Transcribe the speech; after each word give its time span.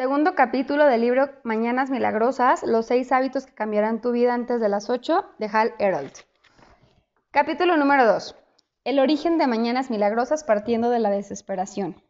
Segundo 0.00 0.34
capítulo 0.34 0.84
del 0.86 1.00
libro 1.00 1.30
Mañanas 1.44 1.90
Milagrosas, 1.90 2.62
los 2.62 2.86
seis 2.86 3.10
hábitos 3.10 3.46
que 3.46 3.54
cambiarán 3.54 4.02
tu 4.02 4.12
vida 4.12 4.34
antes 4.34 4.60
de 4.60 4.68
las 4.68 4.90
8 4.90 5.24
de 5.38 5.50
Hal 5.52 5.74
Herold. 5.78 6.12
Capítulo 7.30 7.76
número 7.78 8.06
2. 8.06 8.36
El 8.84 8.98
origen 8.98 9.38
de 9.38 9.46
Mañanas 9.46 9.90
Milagrosas 9.90 10.44
partiendo 10.44 10.90
de 10.90 10.98
la 10.98 11.10
desesperación. 11.10 12.02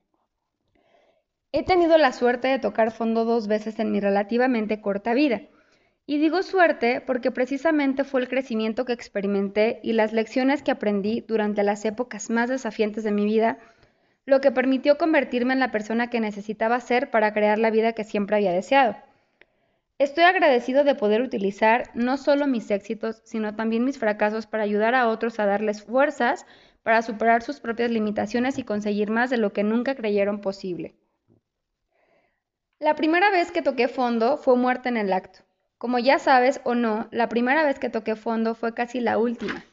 He 1.53 1.65
tenido 1.65 1.99
la 1.99 2.12
suerte 2.12 2.49
de 2.49 2.59
tocar 2.59 2.91
fondo 2.91 3.25
dos 3.25 3.47
veces 3.47 3.79
en 3.79 3.93
mi 3.93 4.01
relativamente 4.01 4.81
corta 4.81 5.15
vida. 5.15 5.43
Y 6.11 6.18
digo 6.18 6.42
suerte 6.42 7.00
porque 7.00 7.30
precisamente 7.30 8.02
fue 8.02 8.20
el 8.20 8.29
crecimiento 8.29 8.84
que 8.84 8.92
experimenté 8.92 9.79
y 9.84 9.92
las 9.92 10.12
lecciones 10.12 10.60
que 10.60 10.72
aprendí 10.72 11.20
durante 11.20 11.62
las 11.62 11.84
épocas 11.84 12.30
más 12.30 12.48
desafiantes 12.50 13.04
de 13.04 13.12
mi 13.12 13.24
vida 13.24 13.59
lo 14.27 14.41
que 14.41 14.51
permitió 14.51 14.98
convertirme 14.98 15.52
en 15.52 15.60
la 15.60 15.70
persona 15.70 16.10
que 16.10 16.18
necesitaba 16.18 16.80
ser 16.80 17.12
para 17.12 17.32
crear 17.32 17.60
la 17.60 17.70
vida 17.70 17.92
que 17.92 18.02
siempre 18.02 18.34
había 18.34 18.51
deseado. 18.51 18.96
Estoy 20.01 20.24
agradecido 20.24 20.82
de 20.82 20.96
poder 20.96 21.23
utilizar 21.23 21.92
no 21.95 22.16
solo 22.16 22.48
mis 22.48 22.73
éxitos, 22.73 23.23
sino 23.24 23.54
también 23.54 23.84
mis 23.84 24.01
fracasos 24.01 24.48
para 24.48 24.65
ayudar 24.65 24.96
a 24.96 25.06
otros 25.06 25.38
a 25.38 25.46
darles 25.46 25.84
fuerzas 25.84 26.45
para 26.82 27.02
superar 27.02 27.42
sus 27.42 27.60
propias 27.60 27.92
limitaciones 27.92 28.59
y 28.59 28.65
conseguir 28.65 29.10
más 29.10 29.30
de 29.30 29.37
lo 29.37 29.52
que 29.52 29.62
nunca 29.62 29.95
creyeron 29.95 30.40
posible. 30.40 30.96
La 32.80 32.96
primera 32.96 33.30
vez 33.30 33.52
que 33.52 33.62
toqué 33.62 33.87
fondo 33.87 34.38
fue 34.38 34.56
muerte 34.56 34.88
en 34.88 34.96
el 34.96 35.12
acto. 35.12 35.45
Como 35.80 35.98
ya 35.98 36.19
sabes 36.19 36.61
o 36.65 36.75
no, 36.75 37.09
la 37.11 37.30
primera 37.30 37.65
vez 37.65 37.79
que 37.79 37.88
toqué 37.88 38.15
fondo 38.15 38.55
fue 38.55 38.75
casi 38.75 39.01
la 39.01 39.16
última. 39.16 39.65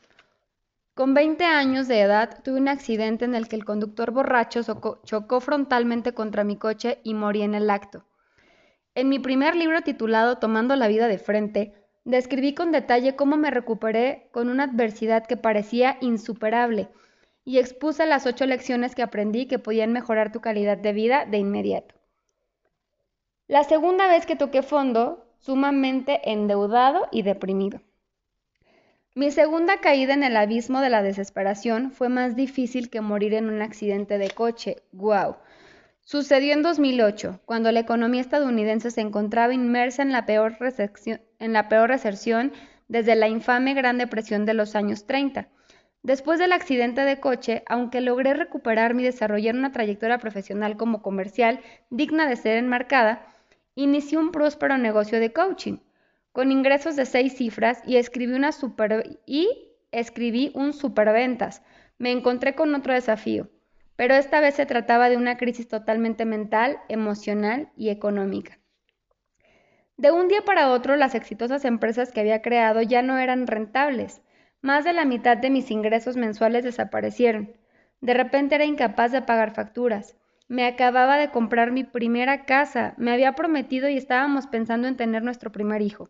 Con 0.94 1.14
20 1.14 1.44
años 1.44 1.90
de 1.90 2.00
edad 2.00 2.42
tuve 2.46 2.62
un 2.62 2.70
accidente 2.70 3.26
en 3.26 3.36
el 3.36 3.50
que 3.50 3.58
el 3.58 3.66
conductor 3.66 4.12
borracho 4.12 4.62
chocó 5.04 5.42
frontalmente 5.42 6.14
contra 6.14 6.46
mi 6.46 6.56
coche 6.56 7.02
y 7.04 7.14
morí 7.14 7.42
en 7.42 7.56
el 7.56 7.70
acto. 7.70 8.06
En 8.96 9.09
mi 9.09 9.20
primer 9.20 9.58
libro 9.58 9.81
titulado 9.81 10.38
Tomando 10.38 10.78
la 10.78 10.88
vida 10.88 11.09
de 11.09 11.18
frente, 11.18 11.73
describí 12.06 12.53
con 12.53 12.72
detalle 12.72 13.18
cómo 13.18 13.36
me 13.36 13.52
recuperé 13.52 14.30
con 14.31 14.48
una 14.48 14.64
adversidad 14.64 15.28
que 15.28 15.36
parecía 15.36 15.98
insuperable 16.00 16.88
y 17.44 17.59
expuse 17.59 18.06
las 18.06 18.26
ocho 18.26 18.46
lecciones 18.46 18.96
que 18.96 19.03
aprendí 19.03 19.46
que 19.48 19.59
podían 19.59 19.92
mejorar 19.92 20.31
tu 20.31 20.40
calidad 20.40 20.78
de 20.78 20.94
vida 20.94 21.26
de 21.26 21.40
inmediato. 21.40 21.96
La 23.50 23.66
segunda 23.66 24.08
vez 24.08 24.26
que 24.26 24.38
toqué 24.38 24.64
fondo, 24.64 25.27
sumamente 25.40 26.32
endeudado 26.32 27.08
y 27.12 27.22
deprimido. 27.22 27.82
Mi 29.16 29.32
segunda 29.32 29.80
caída 29.82 30.14
en 30.14 30.24
el 30.24 30.38
abismo 30.38 30.80
de 30.80 30.90
la 30.90 31.02
desesperación 31.02 31.92
fue 31.92 32.08
más 32.08 32.36
difícil 32.36 32.90
que 32.90 33.02
morir 33.02 33.34
en 33.34 33.50
un 33.50 33.64
accidente 33.64 34.20
de 34.20 34.30
coche. 34.30 34.84
¡Guau! 34.92 35.38
Sucedió 36.02 36.54
en 36.54 36.62
2008, 36.62 37.42
cuando 37.46 37.72
la 37.72 37.80
economía 37.80 38.22
estadounidense 38.22 38.92
se 38.92 39.02
encontraba 39.02 39.54
inmersa 39.54 40.04
en 40.04 40.12
la 40.12 40.26
peor, 40.26 40.58
en 41.40 41.54
la 41.54 41.68
peor 41.68 41.90
recesión 41.90 42.54
desde 42.88 43.16
la 43.16 43.28
infame 43.28 43.74
Gran 43.74 43.98
Depresión 43.98 44.46
de 44.46 44.54
los 44.54 44.76
años 44.76 45.06
30. 45.06 45.50
Después 46.04 46.40
del 46.40 46.54
accidente 46.54 47.02
de 47.02 47.20
coche, 47.20 47.64
aunque 47.66 48.02
logré 48.02 48.34
recuperarme 48.34 49.02
y 49.02 49.06
desarrollar 49.06 49.56
una 49.56 49.72
trayectoria 49.72 50.20
profesional 50.20 50.78
como 50.78 51.02
comercial 51.02 51.60
digna 51.90 52.30
de 52.30 52.36
ser 52.36 52.58
enmarcada, 52.58 53.26
Inicié 53.80 54.17
un 54.17 54.31
próspero 54.31 54.75
negocio 54.80 55.20
de 55.20 55.31
coaching 55.31 55.78
con 56.31 56.52
ingresos 56.52 56.95
de 56.95 57.06
seis 57.06 57.38
cifras 57.38 57.84
y 57.86 57.97
escribí, 57.97 58.34
una 58.34 58.52
super, 58.52 59.19
y 59.28 59.75
escribí 59.92 60.52
un 60.56 60.73
superventas. 60.73 61.61
Me 62.00 62.11
encontré 62.11 62.56
con 62.56 62.73
otro 62.73 62.95
desafío, 62.95 63.52
pero 63.95 64.16
esta 64.16 64.39
vez 64.39 64.56
se 64.56 64.66
trataba 64.66 65.09
de 65.09 65.17
una 65.17 65.38
crisis 65.38 65.67
totalmente 65.67 66.25
mental, 66.25 66.80
emocional 66.89 67.69
y 67.78 67.89
económica. 67.89 68.58
De 69.95 70.09
un 70.09 70.28
día 70.28 70.41
para 70.44 70.72
otro, 70.72 70.96
las 70.96 71.13
exitosas 71.13 71.63
empresas 71.63 72.12
que 72.12 72.22
había 72.22 72.41
creado 72.41 72.81
ya 72.81 73.03
no 73.03 73.19
eran 73.19 73.46
rentables. 73.46 74.23
Más 74.59 74.85
de 74.85 74.94
la 74.94 75.06
mitad 75.06 75.38
de 75.38 75.52
mis 75.52 75.69
ingresos 75.69 76.18
mensuales 76.18 76.63
desaparecieron. 76.63 77.56
De 78.02 78.16
repente 78.16 78.56
era 78.56 78.66
incapaz 78.66 79.12
de 79.12 79.22
pagar 79.22 79.53
facturas. 79.53 80.18
Me 80.50 80.66
acababa 80.66 81.18
de 81.18 81.30
comprar 81.30 81.72
mi 81.72 81.84
primera 81.84 82.46
casa, 82.46 82.94
me 82.97 83.12
había 83.12 83.34
prometido 83.34 83.90
y 83.90 83.97
estábamos 83.97 84.47
pensando 84.47 84.88
en 84.88 84.96
tener 84.96 85.22
nuestro 85.22 85.52
primer 85.52 85.81
hijo. 85.81 86.09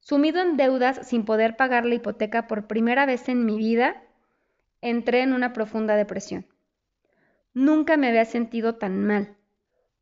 Sumido 0.00 0.40
en 0.40 0.56
deudas 0.56 1.06
sin 1.06 1.24
poder 1.26 1.56
pagar 1.56 1.84
la 1.84 1.94
hipoteca 1.94 2.46
por 2.46 2.66
primera 2.66 3.04
vez 3.04 3.28
en 3.28 3.44
mi 3.44 3.58
vida, 3.58 4.02
entré 4.80 5.20
en 5.20 5.34
una 5.34 5.52
profunda 5.52 5.96
depresión. 5.96 6.46
Nunca 7.52 7.96
me 7.98 8.08
había 8.08 8.24
sentido 8.24 8.76
tan 8.76 9.04
mal. 9.04 9.36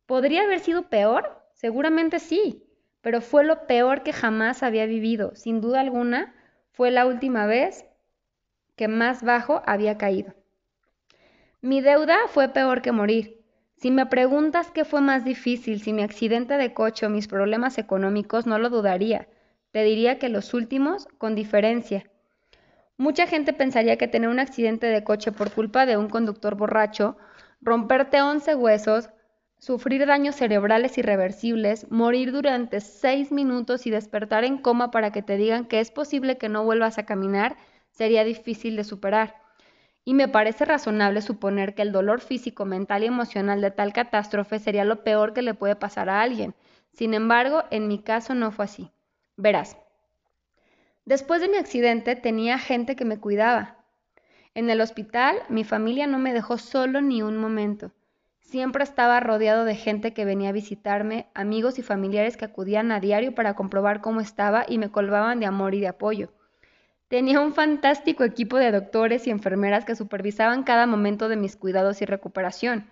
¿Podría 0.07 0.43
haber 0.45 0.61
sido 0.61 0.89
peor? 0.89 1.43
Seguramente 1.55 2.21
sí, 2.21 2.63
pero 3.01 3.21
fue 3.21 3.43
lo 3.43 3.67
peor 3.67 4.05
que 4.05 4.13
jamás 4.13 4.63
había 4.63 4.87
vivido. 4.87 5.35
Sin 5.35 5.61
duda 5.61 5.81
alguna, 5.81 6.35
fue 6.71 6.93
la 6.93 7.07
última 7.07 7.47
vez 7.47 7.85
que 8.77 8.87
más 8.87 9.25
bajo 9.25 9.63
había 9.67 9.99
caído. 9.99 10.35
Mi 11.63 11.81
deuda 11.81 12.17
fue 12.29 12.51
peor 12.51 12.83
que 12.83 12.93
morir. 12.93 13.36
Si 13.77 13.91
me 13.91 14.07
preguntas 14.07 14.71
qué 14.71 14.87
fue 14.87 15.03
más 15.03 15.23
difícil, 15.23 15.83
si 15.83 15.93
mi 15.93 16.03
accidente 16.03 16.55
de 16.57 16.73
coche 16.73 17.05
o 17.05 17.11
mis 17.11 17.29
problemas 17.29 17.77
económicos, 17.77 18.47
no 18.47 18.59
lo 18.59 18.71
dudaría. 18.71 19.29
Te 19.71 19.85
diría 19.85 20.19
que 20.19 20.31
los 20.31 20.55
últimos, 20.55 21.07
con 21.19 21.35
diferencia. 21.35 22.11
Mucha 22.97 23.27
gente 23.27 23.53
pensaría 23.53 23.99
que 23.99 24.09
tener 24.09 24.31
un 24.31 24.39
accidente 24.39 24.87
de 24.87 25.05
coche 25.05 25.31
por 25.31 25.51
culpa 25.53 25.85
de 25.85 25.99
un 25.99 26.09
conductor 26.09 26.55
borracho, 26.55 27.19
romperte 27.61 28.23
11 28.23 28.55
huesos, 28.55 29.11
sufrir 29.59 30.07
daños 30.07 30.37
cerebrales 30.37 30.97
irreversibles, 30.97 31.91
morir 31.91 32.33
durante 32.33 32.81
6 32.81 33.31
minutos 33.31 33.87
y 33.87 33.91
despertar 33.91 34.45
en 34.45 34.57
coma 34.57 34.91
para 34.91 35.13
que 35.13 35.21
te 35.21 35.37
digan 35.37 35.67
que 35.67 35.81
es 35.81 35.91
posible 35.91 36.39
que 36.39 36.49
no 36.49 36.65
vuelvas 36.65 36.97
a 36.97 37.05
caminar, 37.05 37.59
sería 37.91 38.25
difícil 38.25 38.75
de 38.77 38.85
superar 38.85 39.46
y 40.09 40.15
me 40.15 40.29
parece 40.29 40.65
razonable 40.65 41.21
suponer 41.21 41.75
que 41.75 41.83
el 41.83 41.91
dolor 41.91 42.21
físico, 42.21 42.65
mental 42.65 43.03
y 43.03 43.07
emocional 43.07 43.61
de 43.61 43.73
tal 43.73 43.93
catástrofe 43.93 44.61
sería 44.61 44.85
lo 44.85 45.03
peor 45.03 45.33
que 45.33 45.43
le 45.43 45.53
puede 45.53 45.75
pasar 45.75 46.09
a 46.09 46.23
alguien. 46.23 46.55
Sin 46.93 47.13
embargo, 47.13 47.65
en 47.73 47.89
mi 47.89 47.99
caso 47.99 48.33
no 48.33 48.53
fue 48.53 48.67
así. 48.67 48.93
Verás, 49.37 49.77
después 51.05 51.41
de 51.41 51.49
mi 51.49 51.57
accidente 51.57 52.15
tenía 52.15 52.57
gente 52.57 52.95
que 52.95 53.05
me 53.05 53.19
cuidaba. 53.19 53.79
En 54.55 54.71
el 54.71 54.81
hospital 54.81 55.43
mi 55.49 55.65
familia 55.65 56.07
no 56.07 56.21
me 56.21 56.33
dejó 56.33 56.57
solo 56.57 57.01
ni 57.01 57.23
un 57.23 57.37
momento. 57.37 57.91
Siempre 58.39 58.85
estaba 58.85 59.19
rodeado 59.19 59.65
de 59.65 59.75
gente 59.75 60.15
que 60.15 60.25
venía 60.25 60.51
a 60.51 60.53
visitarme, 60.53 61.27
amigos 61.35 61.81
y 61.81 61.83
familiares 61.83 62.37
que 62.37 62.45
acudían 62.45 62.93
a 62.93 63.01
diario 63.01 63.35
para 63.35 63.55
comprobar 63.55 64.03
cómo 64.03 64.21
estaba 64.21 64.65
y 64.69 64.79
me 64.79 64.93
colvaban 64.93 65.41
de 65.41 65.47
amor 65.47 65.75
y 65.75 65.81
de 65.81 65.89
apoyo. 65.89 66.31
Tenía 67.09 67.41
un 67.41 67.55
fantástico 67.55 68.25
equipo 68.25 68.57
de 68.57 68.73
doctores 68.73 69.27
y 69.27 69.31
enfermeras 69.31 69.85
que 69.85 69.95
supervisaban 69.95 70.65
cada 70.65 70.87
momento 70.87 71.29
de 71.29 71.37
mis 71.37 71.55
cuidados 71.55 72.03
y 72.03 72.05
recuperación. 72.05 72.91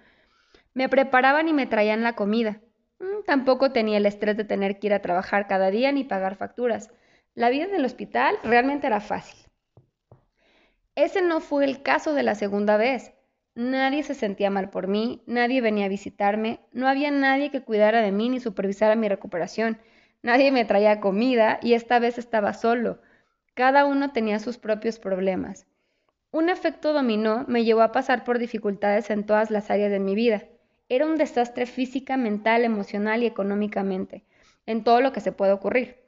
Me 0.72 0.88
preparaban 0.88 1.48
y 1.48 1.52
me 1.52 1.66
traían 1.66 2.04
la 2.04 2.14
comida. 2.14 2.60
Mm, 3.00 3.24
tampoco 3.26 3.72
tenía 3.72 3.96
el 3.96 4.06
estrés 4.06 4.36
de 4.36 4.44
tener 4.44 4.78
que 4.78 4.86
ir 4.86 4.94
a 4.94 5.02
trabajar 5.02 5.48
cada 5.48 5.70
día 5.70 5.90
ni 5.90 6.04
pagar 6.04 6.36
facturas. 6.36 6.90
La 7.34 7.50
vida 7.50 7.64
en 7.64 7.74
el 7.74 7.84
hospital 7.84 8.36
realmente 8.44 8.86
era 8.86 9.00
fácil. 9.00 9.48
Ese 10.94 11.20
no 11.20 11.40
fue 11.40 11.64
el 11.64 11.82
caso 11.82 12.14
de 12.14 12.22
la 12.22 12.36
segunda 12.36 12.76
vez. 12.76 13.12
Nadie 13.56 14.04
se 14.04 14.14
sentía 14.14 14.48
mal 14.48 14.70
por 14.70 14.86
mí, 14.86 15.22
nadie 15.26 15.60
venía 15.60 15.86
a 15.86 15.88
visitarme, 15.88 16.60
no 16.72 16.86
había 16.86 17.10
nadie 17.10 17.50
que 17.50 17.62
cuidara 17.62 18.00
de 18.00 18.12
mí 18.12 18.28
ni 18.28 18.38
supervisara 18.38 18.94
mi 18.94 19.08
recuperación, 19.08 19.78
nadie 20.22 20.50
me 20.50 20.64
traía 20.64 21.00
comida 21.00 21.60
y 21.62 21.74
esta 21.74 22.00
vez 22.00 22.18
estaba 22.18 22.52
solo. 22.52 23.00
Cada 23.54 23.84
uno 23.84 24.10
tenía 24.10 24.40
sus 24.40 24.58
propios 24.58 24.98
problemas. 24.98 25.66
Un 26.32 26.48
efecto 26.48 26.92
dominó 26.92 27.44
me 27.46 27.64
llevó 27.64 27.82
a 27.82 27.92
pasar 27.92 28.24
por 28.24 28.40
dificultades 28.40 29.10
en 29.10 29.24
todas 29.24 29.52
las 29.52 29.70
áreas 29.70 29.92
de 29.92 30.00
mi 30.00 30.16
vida. 30.16 30.42
Era 30.88 31.06
un 31.06 31.16
desastre 31.16 31.66
física, 31.66 32.16
mental, 32.16 32.64
emocional 32.64 33.22
y 33.22 33.26
económicamente, 33.26 34.24
en 34.66 34.82
todo 34.82 35.00
lo 35.00 35.12
que 35.12 35.20
se 35.20 35.30
puede 35.30 35.52
ocurrir. 35.52 35.98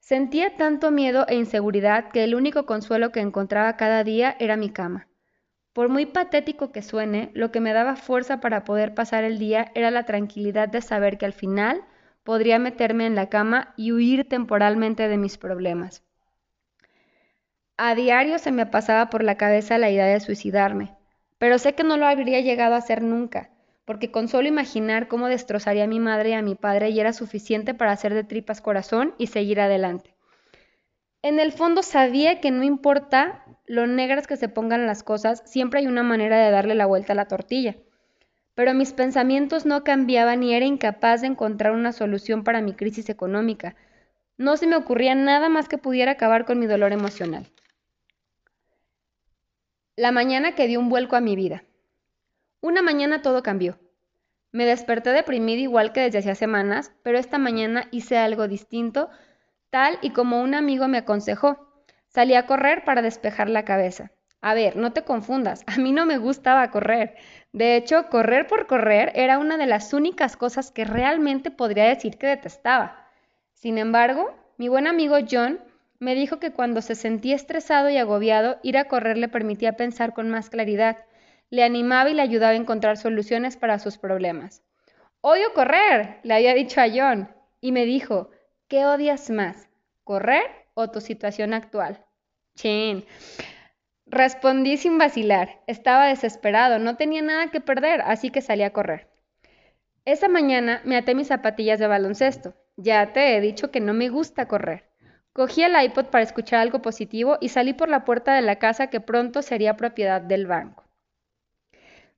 Sentía 0.00 0.56
tanto 0.56 0.90
miedo 0.90 1.24
e 1.28 1.36
inseguridad 1.36 2.08
que 2.08 2.24
el 2.24 2.34
único 2.34 2.66
consuelo 2.66 3.12
que 3.12 3.20
encontraba 3.20 3.76
cada 3.76 4.02
día 4.02 4.34
era 4.40 4.56
mi 4.56 4.68
cama. 4.68 5.06
Por 5.72 5.88
muy 5.88 6.06
patético 6.06 6.72
que 6.72 6.82
suene, 6.82 7.30
lo 7.32 7.52
que 7.52 7.60
me 7.60 7.72
daba 7.72 7.94
fuerza 7.94 8.40
para 8.40 8.64
poder 8.64 8.94
pasar 8.94 9.22
el 9.22 9.38
día 9.38 9.70
era 9.76 9.92
la 9.92 10.04
tranquilidad 10.04 10.68
de 10.68 10.82
saber 10.82 11.16
que 11.16 11.26
al 11.26 11.32
final 11.32 11.84
podría 12.24 12.58
meterme 12.58 13.06
en 13.06 13.14
la 13.14 13.28
cama 13.28 13.72
y 13.76 13.92
huir 13.92 14.28
temporalmente 14.28 15.06
de 15.06 15.16
mis 15.16 15.38
problemas. 15.38 16.02
A 17.84 17.96
diario 17.96 18.38
se 18.38 18.52
me 18.52 18.64
pasaba 18.64 19.10
por 19.10 19.24
la 19.24 19.36
cabeza 19.36 19.76
la 19.76 19.90
idea 19.90 20.06
de 20.06 20.20
suicidarme, 20.20 20.94
pero 21.38 21.58
sé 21.58 21.74
que 21.74 21.82
no 21.82 21.96
lo 21.96 22.06
habría 22.06 22.38
llegado 22.38 22.76
a 22.76 22.78
hacer 22.78 23.02
nunca, 23.02 23.50
porque 23.84 24.12
con 24.12 24.28
solo 24.28 24.46
imaginar 24.46 25.08
cómo 25.08 25.26
destrozaría 25.26 25.82
a 25.82 25.88
mi 25.88 25.98
madre 25.98 26.28
y 26.30 26.34
a 26.34 26.42
mi 26.42 26.54
padre 26.54 26.94
ya 26.94 27.00
era 27.00 27.12
suficiente 27.12 27.74
para 27.74 27.90
hacer 27.90 28.14
de 28.14 28.22
tripas 28.22 28.60
corazón 28.60 29.16
y 29.18 29.26
seguir 29.26 29.60
adelante. 29.60 30.14
En 31.22 31.40
el 31.40 31.50
fondo 31.50 31.82
sabía 31.82 32.40
que 32.40 32.52
no 32.52 32.62
importa 32.62 33.44
lo 33.66 33.88
negras 33.88 34.28
que 34.28 34.36
se 34.36 34.48
pongan 34.48 34.86
las 34.86 35.02
cosas, 35.02 35.42
siempre 35.44 35.80
hay 35.80 35.88
una 35.88 36.04
manera 36.04 36.38
de 36.38 36.52
darle 36.52 36.76
la 36.76 36.86
vuelta 36.86 37.14
a 37.14 37.16
la 37.16 37.26
tortilla. 37.26 37.74
Pero 38.54 38.74
mis 38.74 38.92
pensamientos 38.92 39.66
no 39.66 39.82
cambiaban 39.82 40.44
y 40.44 40.54
era 40.54 40.66
incapaz 40.66 41.22
de 41.22 41.26
encontrar 41.26 41.72
una 41.72 41.90
solución 41.90 42.44
para 42.44 42.60
mi 42.60 42.74
crisis 42.74 43.08
económica. 43.08 43.74
No 44.38 44.56
se 44.56 44.68
me 44.68 44.76
ocurría 44.76 45.16
nada 45.16 45.48
más 45.48 45.68
que 45.68 45.78
pudiera 45.78 46.12
acabar 46.12 46.44
con 46.44 46.60
mi 46.60 46.66
dolor 46.66 46.92
emocional. 46.92 47.50
La 50.02 50.10
mañana 50.10 50.56
que 50.56 50.66
dio 50.66 50.80
un 50.80 50.88
vuelco 50.88 51.14
a 51.14 51.20
mi 51.20 51.36
vida. 51.36 51.62
Una 52.60 52.82
mañana 52.82 53.22
todo 53.22 53.44
cambió. 53.44 53.78
Me 54.50 54.66
desperté 54.66 55.10
deprimida 55.10 55.60
igual 55.60 55.92
que 55.92 56.00
desde 56.00 56.18
hacía 56.18 56.34
semanas, 56.34 56.92
pero 57.04 57.18
esta 57.18 57.38
mañana 57.38 57.86
hice 57.92 58.18
algo 58.18 58.48
distinto, 58.48 59.10
tal 59.70 60.00
y 60.02 60.10
como 60.10 60.40
un 60.40 60.56
amigo 60.56 60.88
me 60.88 60.98
aconsejó. 60.98 61.84
Salí 62.08 62.34
a 62.34 62.46
correr 62.46 62.82
para 62.82 63.00
despejar 63.00 63.48
la 63.48 63.64
cabeza. 63.64 64.10
A 64.40 64.54
ver, 64.54 64.74
no 64.74 64.92
te 64.92 65.04
confundas, 65.04 65.62
a 65.68 65.76
mí 65.76 65.92
no 65.92 66.04
me 66.04 66.18
gustaba 66.18 66.68
correr. 66.72 67.14
De 67.52 67.76
hecho, 67.76 68.08
correr 68.08 68.48
por 68.48 68.66
correr 68.66 69.12
era 69.14 69.38
una 69.38 69.56
de 69.56 69.66
las 69.66 69.92
únicas 69.92 70.36
cosas 70.36 70.72
que 70.72 70.84
realmente 70.84 71.52
podría 71.52 71.84
decir 71.84 72.18
que 72.18 72.26
detestaba. 72.26 73.06
Sin 73.54 73.78
embargo, 73.78 74.34
mi 74.58 74.66
buen 74.66 74.88
amigo 74.88 75.18
John 75.30 75.60
me 76.02 76.16
dijo 76.16 76.40
que 76.40 76.50
cuando 76.50 76.82
se 76.82 76.96
sentía 76.96 77.36
estresado 77.36 77.88
y 77.88 77.96
agobiado, 77.96 78.58
ir 78.64 78.76
a 78.76 78.88
correr 78.88 79.16
le 79.16 79.28
permitía 79.28 79.76
pensar 79.76 80.14
con 80.14 80.28
más 80.30 80.50
claridad, 80.50 80.96
le 81.48 81.62
animaba 81.62 82.10
y 82.10 82.14
le 82.14 82.22
ayudaba 82.22 82.54
a 82.54 82.56
encontrar 82.56 82.96
soluciones 82.96 83.56
para 83.56 83.78
sus 83.78 83.98
problemas. 83.98 84.64
Odio 85.20 85.54
correr, 85.54 86.18
le 86.24 86.34
había 86.34 86.54
dicho 86.54 86.80
a 86.80 86.88
John, 86.92 87.30
y 87.60 87.70
me 87.70 87.84
dijo, 87.84 88.30
¿qué 88.66 88.84
odias 88.84 89.30
más, 89.30 89.68
correr 90.02 90.42
o 90.74 90.90
tu 90.90 91.00
situación 91.00 91.54
actual? 91.54 92.04
Chin. 92.56 93.04
Respondí 94.06 94.78
sin 94.78 94.98
vacilar. 94.98 95.60
Estaba 95.68 96.08
desesperado, 96.08 96.80
no 96.80 96.96
tenía 96.96 97.22
nada 97.22 97.52
que 97.52 97.60
perder, 97.60 98.00
así 98.00 98.30
que 98.30 98.40
salí 98.40 98.64
a 98.64 98.72
correr. 98.72 99.06
Esa 100.04 100.26
mañana 100.26 100.82
me 100.84 100.96
até 100.96 101.14
mis 101.14 101.28
zapatillas 101.28 101.78
de 101.78 101.86
baloncesto. 101.86 102.54
Ya 102.76 103.12
te 103.12 103.36
he 103.36 103.40
dicho 103.40 103.70
que 103.70 103.78
no 103.78 103.94
me 103.94 104.08
gusta 104.08 104.48
correr. 104.48 104.91
Cogí 105.32 105.62
el 105.62 105.80
iPod 105.82 106.06
para 106.06 106.24
escuchar 106.24 106.60
algo 106.60 106.82
positivo 106.82 107.38
y 107.40 107.48
salí 107.48 107.72
por 107.72 107.88
la 107.88 108.04
puerta 108.04 108.34
de 108.34 108.42
la 108.42 108.56
casa 108.56 108.88
que 108.88 109.00
pronto 109.00 109.42
sería 109.42 109.76
propiedad 109.76 110.20
del 110.20 110.46
banco. 110.46 110.84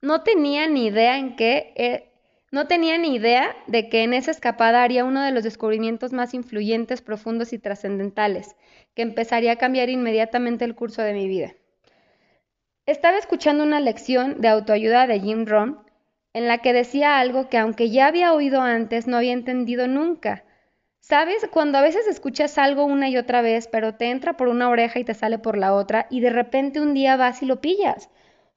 No 0.01 0.23
tenía 0.23 0.69
ni 0.69 0.87
idea 0.87 1.19
en 1.19 1.37
eh, 1.39 2.11
no 2.51 2.67
tenía 2.67 2.99
ni 2.99 3.15
idea 3.15 3.57
de 3.67 3.89
que 3.89 4.03
en 4.03 4.15
esa 4.15 4.31
escapada 4.31 4.83
haría 4.83 5.05
uno 5.05 5.23
de 5.23 5.33
los 5.33 5.43
descubrimientos 5.43 6.13
más 6.13 6.35
influyentes, 6.35 7.03
profundos 7.03 7.53
y 7.53 7.59
trascendentales, 7.59 8.55
que 8.95 9.03
empezaría 9.03 9.53
a 9.53 9.57
cambiar 9.57 9.89
inmediatamente 9.89 10.65
el 10.65 10.75
curso 10.77 11.03
de 11.03 11.15
mi 11.15 11.27
vida. 11.27 11.55
Estaba 12.87 13.19
escuchando 13.19 13.65
una 13.65 13.81
lección 13.81 14.41
de 14.41 14.49
autoayuda 14.49 15.07
de 15.07 15.19
Jim 15.19 15.47
Rohn 15.47 15.81
en 16.35 16.47
la 16.47 16.59
que 16.59 16.73
decía 16.73 17.19
algo 17.19 17.49
que 17.49 17.59
aunque 17.59 17.91
ya 17.91 18.09
había 18.09 18.35
oído 18.35 18.61
antes, 18.61 19.07
no 19.07 19.17
había 19.17 19.33
entendido 19.33 19.89
nunca. 19.89 20.45
¿Sabes? 21.07 21.47
Cuando 21.53 21.77
a 21.77 21.83
veces 21.83 22.07
escuchas 22.07 22.57
algo 22.57 22.87
una 22.87 23.11
y 23.11 23.19
otra 23.19 23.43
vez, 23.43 23.69
pero 23.69 23.95
te 23.95 24.09
entra 24.09 24.39
por 24.39 24.49
una 24.49 24.71
oreja 24.71 24.99
y 24.99 25.05
te 25.05 25.13
sale 25.13 25.39
por 25.39 25.59
la 25.59 25.75
otra, 25.75 26.07
y 26.09 26.21
de 26.21 26.31
repente 26.31 26.81
un 26.81 26.95
día 26.95 27.19
vas 27.19 27.43
y 27.43 27.47
lo 27.47 27.61
pillas. 27.61 28.09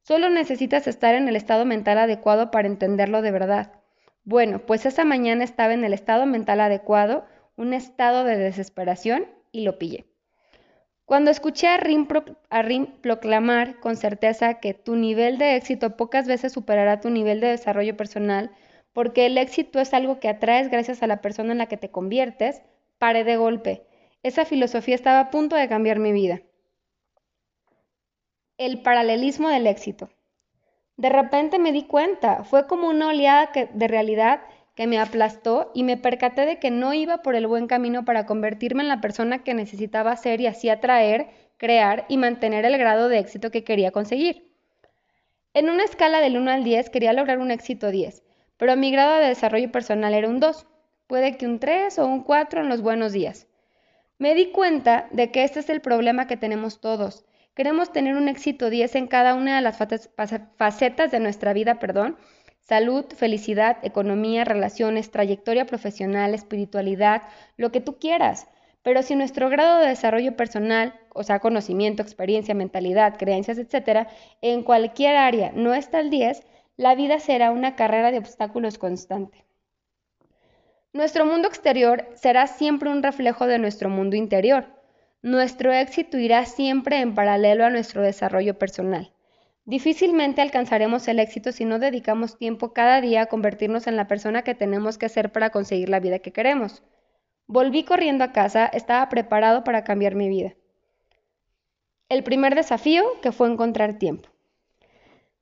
Solo 0.04 0.30
necesitas 0.30 0.88
estar 0.88 1.14
en 1.14 1.28
el 1.28 1.36
estado 1.36 1.66
mental 1.66 1.98
adecuado 1.98 2.50
para 2.50 2.70
entenderlo 2.70 3.22
de 3.22 3.32
verdad. 3.32 3.74
Bueno, 4.24 4.60
pues 4.66 4.86
esa 4.86 5.04
mañana 5.04 5.44
estaba 5.44 5.74
en 5.74 5.84
el 5.84 5.92
estado 5.92 6.26
mental 6.26 6.62
adecuado, 6.62 7.26
un 7.58 7.74
estado 7.74 8.24
de 8.24 8.38
desesperación, 8.38 9.26
y 9.52 9.66
lo 9.66 9.78
pillé. 9.78 10.06
Cuando 11.04 11.32
escuché 11.32 11.68
a 11.68 11.76
Rim, 11.76 12.08
proclamar 13.02 13.82
con 13.82 13.98
certeza 13.98 14.62
que 14.62 14.74
tu 14.74 14.96
nivel 14.96 15.38
de 15.38 15.58
éxito 15.58 15.98
pocas 15.98 16.30
veces 16.30 16.54
superará 16.54 17.02
tu 17.02 17.10
nivel 17.10 17.42
de 17.42 17.48
desarrollo 17.48 17.98
personal, 17.98 18.52
porque 18.94 19.26
el 19.26 19.38
éxito 19.38 19.80
es 19.80 19.94
algo 19.94 20.20
que 20.20 20.30
atraes 20.30 20.70
gracias 20.70 21.04
a 21.04 21.08
la 21.08 21.22
persona 21.22 21.52
en 21.52 21.58
la 21.58 21.68
que 21.68 21.78
te 21.78 21.92
conviertes, 21.92 22.62
paré 22.98 23.24
de 23.24 23.38
golpe. 23.38 23.86
Esa 24.24 24.46
filosofía 24.46 24.96
estaba 24.96 25.20
a 25.20 25.30
punto 25.30 25.56
de 25.56 25.68
cambiar 25.68 26.00
mi 26.00 26.12
vida. 26.12 26.42
El 28.58 28.82
paralelismo 28.82 29.50
del 29.50 29.68
éxito. 29.68 30.10
De 30.96 31.10
repente 31.10 31.60
me 31.60 31.72
di 31.72 31.84
cuenta, 31.84 32.44
fue 32.44 32.66
como 32.66 32.90
una 32.90 33.10
oleada 33.10 33.52
de 33.54 33.88
realidad 33.88 34.42
que 34.74 34.88
me 34.88 35.00
aplastó 35.00 35.72
y 35.74 35.84
me 35.84 35.98
percaté 35.98 36.46
de 36.46 36.60
que 36.60 36.72
no 36.72 36.94
iba 36.94 37.24
por 37.24 37.36
el 37.36 37.48
buen 37.48 37.68
camino 37.68 38.06
para 38.06 38.26
convertirme 38.26 38.84
en 38.84 38.90
la 38.90 39.02
persona 39.02 39.44
que 39.44 39.54
necesitaba 39.54 40.16
ser 40.16 40.42
y 40.42 40.48
así 40.48 40.70
atraer, 40.70 41.28
crear 41.58 42.06
y 42.10 42.18
mantener 42.18 42.66
el 42.66 42.78
grado 42.78 43.10
de 43.10 43.20
éxito 43.20 43.50
que 43.50 43.64
quería 43.64 43.92
conseguir. 43.92 44.52
En 45.54 45.72
una 45.72 45.84
escala 45.84 46.22
del 46.22 46.38
1 46.38 46.52
al 46.52 46.64
10 46.64 46.92
quería 46.92 47.14
lograr 47.14 47.40
un 47.40 47.50
éxito 47.50 47.90
10, 47.90 48.24
pero 48.58 48.76
mi 48.76 48.92
grado 48.92 49.20
de 49.20 49.28
desarrollo 49.28 49.72
personal 49.72 50.14
era 50.14 50.28
un 50.28 50.40
2, 50.40 50.66
puede 51.08 51.38
que 51.38 51.46
un 51.46 51.60
3 51.60 52.00
o 52.00 52.06
un 52.06 52.24
4 52.24 52.62
en 52.62 52.70
los 52.70 52.82
buenos 52.82 53.14
días. 53.14 53.48
Me 54.18 54.36
di 54.36 54.52
cuenta 54.52 55.08
de 55.12 55.32
que 55.32 55.44
este 55.44 55.60
es 55.60 55.70
el 55.70 55.82
problema 55.82 56.28
que 56.28 56.38
tenemos 56.38 56.82
todos, 56.82 57.28
Queremos 57.58 57.92
tener 57.92 58.16
un 58.16 58.28
éxito 58.28 58.70
10 58.70 58.94
en 58.98 59.08
cada 59.08 59.34
una 59.34 59.56
de 59.56 59.64
las 59.64 59.80
facetas 60.58 61.10
de 61.10 61.20
nuestra 61.20 61.54
vida, 61.54 61.80
perdón. 61.80 62.16
Salud, 62.60 63.06
felicidad, 63.16 63.78
economía, 63.82 64.44
relaciones, 64.44 65.10
trayectoria 65.10 65.66
profesional, 65.66 66.36
espiritualidad, 66.36 67.24
lo 67.56 67.72
que 67.72 67.82
tú 67.82 67.98
quieras. 67.98 68.48
Pero 68.84 69.02
si 69.02 69.16
nuestro 69.16 69.50
grado 69.50 69.80
de 69.80 69.88
desarrollo 69.88 70.36
personal, 70.36 70.94
o 71.16 71.24
sea, 71.24 71.40
conocimiento, 71.40 72.04
experiencia, 72.04 72.54
mentalidad, 72.54 73.18
creencias, 73.18 73.58
etcétera, 73.58 74.08
en 74.44 74.62
cualquier 74.62 75.16
área 75.16 75.52
no 75.56 75.74
está 75.74 75.98
al 75.98 76.12
10, 76.12 76.44
la 76.78 76.94
vida 76.94 77.20
será 77.20 77.52
una 77.52 77.76
carrera 77.76 78.12
de 78.12 78.20
obstáculos 78.20 78.78
constante. 78.78 79.46
Nuestro 80.94 81.26
mundo 81.26 81.48
exterior 81.48 82.08
será 82.14 82.46
siempre 82.46 82.92
un 82.92 83.02
reflejo 83.02 83.48
de 83.48 83.58
nuestro 83.58 83.90
mundo 83.90 84.16
interior. 84.16 84.66
Nuestro 85.24 85.74
éxito 85.74 86.20
irá 86.20 86.46
siempre 86.46 87.02
en 87.02 87.16
paralelo 87.16 87.66
a 87.66 87.72
nuestro 87.72 88.04
desarrollo 88.04 88.60
personal. 88.60 89.12
Difícilmente 89.66 90.42
alcanzaremos 90.42 91.08
el 91.08 91.20
éxito 91.20 91.52
si 91.52 91.66
no 91.66 91.80
dedicamos 91.80 92.38
tiempo 92.38 92.74
cada 92.74 93.02
día 93.02 93.24
a 93.24 93.26
convertirnos 93.26 93.88
en 93.88 93.98
la 93.98 94.08
persona 94.08 94.44
que 94.44 94.56
tenemos 94.56 95.00
que 95.00 95.10
ser 95.10 95.32
para 95.32 95.50
conseguir 95.50 95.90
la 95.90 96.00
vida 96.00 96.20
que 96.20 96.32
queremos. 96.32 96.84
Volví 97.48 97.84
corriendo 97.84 98.24
a 98.24 98.32
casa, 98.32 98.68
estaba 98.68 99.10
preparado 99.10 99.64
para 99.64 99.84
cambiar 99.84 100.16
mi 100.16 100.30
vida. 100.30 100.54
El 102.08 102.24
primer 102.24 102.56
desafío 102.56 103.04
que 103.22 103.32
fue 103.32 103.52
encontrar 103.52 103.98
tiempo. 103.98 104.30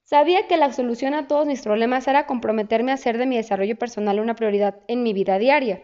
Sabía 0.05 0.45
que 0.45 0.57
la 0.57 0.71
solución 0.71 1.15
a 1.15 1.27
todos 1.27 1.47
mis 1.47 1.63
problemas 1.63 2.07
era 2.07 2.27
comprometerme 2.27 2.91
a 2.91 2.93
hacer 2.93 3.17
de 3.17 3.25
mi 3.25 3.37
desarrollo 3.37 3.75
personal 3.75 4.19
una 4.19 4.35
prioridad 4.35 4.75
en 4.87 5.01
mi 5.01 5.13
vida 5.13 5.39
diaria. 5.39 5.81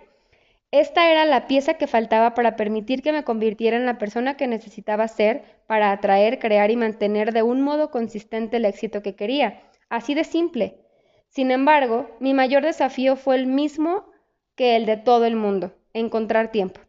Esta 0.69 1.09
era 1.09 1.25
la 1.25 1.47
pieza 1.47 1.73
que 1.73 1.87
faltaba 1.87 2.35
para 2.35 2.55
permitir 2.55 3.01
que 3.01 3.13
me 3.13 3.23
convirtiera 3.23 3.77
en 3.77 3.87
la 3.87 3.97
persona 3.97 4.37
que 4.37 4.45
necesitaba 4.45 5.07
ser 5.07 5.43
para 5.65 5.91
atraer, 5.91 6.37
crear 6.37 6.69
y 6.69 6.75
mantener 6.75 7.33
de 7.33 7.41
un 7.41 7.63
modo 7.63 7.89
consistente 7.89 8.57
el 8.57 8.65
éxito 8.65 9.01
que 9.01 9.15
quería. 9.15 9.63
Así 9.89 10.13
de 10.13 10.23
simple. 10.23 10.77
Sin 11.27 11.49
embargo, 11.49 12.07
mi 12.19 12.35
mayor 12.35 12.61
desafío 12.61 13.15
fue 13.15 13.37
el 13.37 13.47
mismo 13.47 14.05
que 14.55 14.75
el 14.75 14.85
de 14.85 14.97
todo 14.97 15.25
el 15.25 15.35
mundo, 15.35 15.73
encontrar 15.93 16.51
tiempo. 16.51 16.79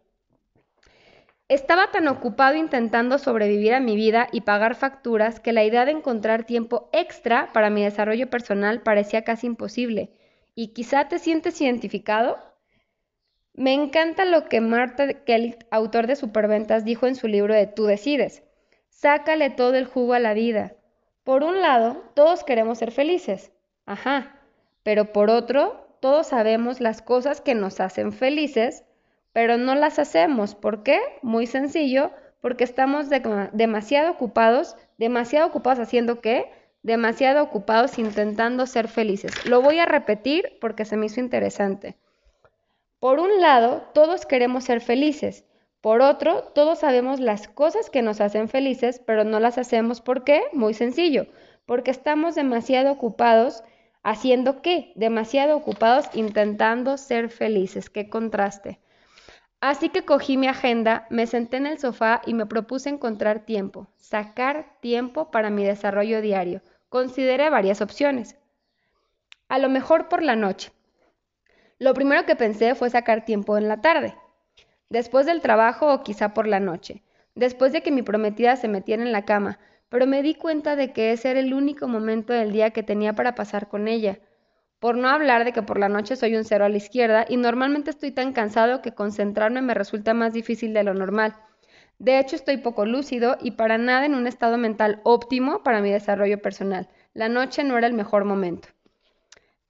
Estaba 1.53 1.91
tan 1.91 2.09
ocupado 2.09 2.57
intentando 2.57 3.19
sobrevivir 3.19 3.75
a 3.75 3.81
mi 3.81 3.95
vida 3.95 4.27
y 4.33 4.41
pagar 4.41 4.75
facturas 4.75 5.39
que 5.39 5.53
la 5.53 5.63
idea 5.63 5.85
de 5.85 5.91
encontrar 5.91 6.45
tiempo 6.45 6.89
extra 6.95 7.51
para 7.53 7.69
mi 7.69 7.85
desarrollo 7.85 8.31
personal 8.31 8.81
parecía 8.81 9.23
casi 9.23 9.49
imposible. 9.49 10.13
¿Y 10.55 10.69
quizá 10.69 11.09
te 11.09 11.19
sientes 11.19 11.61
identificado? 11.61 12.39
Me 13.53 13.75
encanta 13.75 14.25
lo 14.25 14.49
que 14.49 14.63
Marta 14.63 15.13
Kelly, 15.25 15.57
autor 15.71 16.07
de 16.07 16.17
Superventas, 16.17 16.87
dijo 16.87 17.07
en 17.07 17.17
su 17.17 17.29
libro 17.29 17.53
de 17.53 17.67
Tú 17.67 17.85
decides. 17.85 18.43
Sácale 18.89 19.51
todo 19.51 19.75
el 19.75 19.85
jugo 19.85 20.15
a 20.15 20.21
la 20.21 20.33
vida. 20.33 20.73
Por 21.23 21.43
un 21.43 21.61
lado, 21.61 22.03
todos 22.15 22.45
queremos 22.45 22.79
ser 22.79 22.93
felices. 22.93 23.53
Ajá. 23.85 24.41
Pero 24.83 25.13
por 25.13 25.29
otro, 25.29 25.87
todos 26.01 26.29
sabemos 26.29 26.81
las 26.81 27.03
cosas 27.03 27.43
que 27.43 27.55
nos 27.55 27.79
hacen 27.79 28.15
felices, 28.15 28.85
pero 29.33 29.57
no 29.59 29.75
las 29.75 29.99
hacemos. 29.99 30.55
¿Por 30.55 30.83
qué? 30.83 31.01
Muy 31.23 31.47
sencillo, 31.47 32.11
porque 32.41 32.65
estamos 32.65 33.07
demasiado 33.53 34.11
ocupados, 34.11 34.77
demasiado 34.99 35.47
ocupados 35.47 35.79
haciendo 35.79 36.21
qué? 36.21 36.51
Demasiado 36.83 37.43
ocupados 37.43 37.99
intentando 37.99 38.67
ser 38.67 38.89
felices. 38.89 39.47
Lo 39.47 39.63
voy 39.63 39.79
a 39.79 39.87
repetir 39.87 40.59
porque 40.61 40.85
se 40.85 40.97
me 40.97 41.07
hizo 41.07 41.21
interesante. 41.21 41.97
Por 42.99 43.21
un 43.21 43.41
lado, 43.41 43.83
todos 43.95 44.27
queremos 44.27 44.65
ser 44.65 44.81
felices. 44.81 45.45
Por 45.81 46.03
otro, 46.03 46.45
todos 46.55 46.81
sabemos 46.81 47.19
las 47.19 47.49
cosas 47.49 47.91
que 47.91 48.03
nos 48.03 48.21
hacen 48.21 48.49
felices, 48.49 49.01
pero 49.05 49.25
no 49.25 49.41
las 49.41 49.59
hacemos. 49.59 50.01
¿Por 50.01 50.23
qué? 50.23 50.43
Muy 50.53 50.75
sencillo, 50.75 51.27
porque 51.67 51.91
estamos 51.91 52.37
demasiado 52.37 52.93
ocupados 52.93 53.65
haciendo 54.05 54.63
qué? 54.63 54.93
Demasiado 54.95 55.57
ocupados 55.57 56.07
intentando 56.15 56.97
ser 56.97 57.31
felices. 57.31 57.91
Qué 57.91 58.09
contraste. 58.09 58.79
Así 59.63 59.91
que 59.91 60.03
cogí 60.03 60.37
mi 60.37 60.49
agenda, 60.49 61.07
me 61.09 61.29
senté 61.29 61.57
en 61.59 61.69
el 61.69 61.79
sofá 61.79 62.21
y 62.27 62.35
me 62.35 62.47
propuse 62.47 62.89
encontrar 62.89 63.47
tiempo, 63.47 63.87
sacar 63.97 64.67
tiempo 64.81 65.31
para 65.31 65.51
mi 65.51 65.63
desarrollo 65.65 66.21
diario. 66.21 66.63
Consideré 66.89 67.49
varias 67.49 67.81
opciones. 67.81 68.35
A 69.49 69.61
lo 69.61 69.69
mejor 69.69 70.09
por 70.09 70.21
la 70.21 70.35
noche. 70.35 70.73
Lo 71.79 71.95
primero 71.95 72.27
que 72.27 72.35
pensé 72.35 72.75
fue 72.75 72.91
sacar 72.91 73.25
tiempo 73.25 73.57
en 73.57 73.69
la 73.69 73.81
tarde, 73.81 74.17
después 74.89 75.27
del 75.27 75.41
trabajo 75.41 75.95
o 75.95 76.03
quizá 76.03 76.35
por 76.35 76.49
la 76.49 76.59
noche, 76.59 77.05
después 77.37 77.73
de 77.73 77.85
que 77.85 77.93
mi 77.93 78.03
prometida 78.03 78.57
se 78.57 78.67
metiera 78.67 79.05
en 79.05 79.13
la 79.13 79.25
cama, 79.25 79.61
pero 79.89 80.09
me 80.09 80.25
di 80.25 80.35
cuenta 80.35 80.75
de 80.75 80.93
que 80.93 81.13
ese 81.13 81.31
era 81.31 81.39
el 81.39 81.55
único 81.55 81.87
momento 81.87 82.33
del 82.33 82.51
día 82.51 82.71
que 82.71 82.83
tenía 82.83 83.13
para 83.13 83.37
pasar 83.37 83.69
con 83.69 83.87
ella. 83.87 84.19
Por 84.83 84.97
no 84.97 85.09
hablar 85.09 85.45
de 85.45 85.53
que 85.53 85.63
por 85.63 85.79
la 85.79 85.89
noche 85.89 86.17
soy 86.17 86.35
un 86.35 86.43
cero 86.43 86.65
a 86.65 86.69
la 86.69 86.77
izquierda 86.77 87.25
y 87.29 87.37
normalmente 87.37 87.91
estoy 87.91 88.11
tan 88.11 88.33
cansado 88.33 88.83
que 88.83 88.97
concentrarme 88.97 89.63
me 89.63 89.75
resulta 89.75 90.13
más 90.13 90.33
difícil 90.33 90.75
de 90.75 90.83
lo 90.83 90.93
normal. 90.93 91.37
De 92.01 92.19
hecho, 92.19 92.35
estoy 92.35 92.57
poco 92.57 92.85
lúcido 92.85 93.37
y 93.41 93.53
para 93.53 93.79
nada 93.79 94.07
en 94.07 94.17
un 94.17 94.27
estado 94.27 94.59
mental 94.59 95.01
óptimo 95.05 95.63
para 95.63 95.81
mi 95.83 95.93
desarrollo 95.93 96.43
personal. 96.43 96.89
La 97.15 97.29
noche 97.29 97.63
no 97.63 97.79
era 97.79 97.87
el 97.87 97.93
mejor 97.93 98.25
momento. 98.25 98.71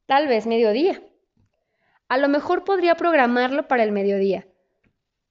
Tal 0.07 0.28
vez 0.28 0.47
mediodía. 0.47 1.02
A 2.09 2.16
lo 2.16 2.31
mejor 2.31 2.64
podría 2.64 2.95
programarlo 2.95 3.69
para 3.69 3.85
el 3.85 3.92
mediodía. 3.92 4.47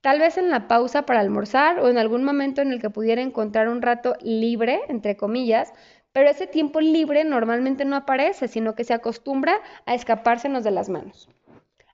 Tal 0.01 0.19
vez 0.19 0.37
en 0.37 0.51
la 0.51 0.67
pausa 0.67 1.07
para 1.07 1.21
almorzar 1.21 1.79
o 1.79 1.89
en 1.89 1.97
algún 1.97 2.23
momento 2.23 2.61
en 2.61 2.71
el 2.71 2.79
que 2.79 2.91
pudiera 2.91 3.23
encontrar 3.23 3.67
un 3.67 3.81
rato 3.81 4.15
libre, 4.21 4.81
entre 4.89 5.17
comillas, 5.17 5.73
pero 6.13 6.29
ese 6.29 6.47
tiempo 6.47 6.81
libre 6.81 7.23
normalmente 7.23 7.85
no 7.85 7.95
aparece, 7.95 8.47
sino 8.47 8.75
que 8.75 8.83
se 8.83 8.93
acostumbra 8.93 9.61
a 9.85 9.93
escapársenos 9.93 10.63
de 10.63 10.71
las 10.71 10.89
manos. 10.89 11.29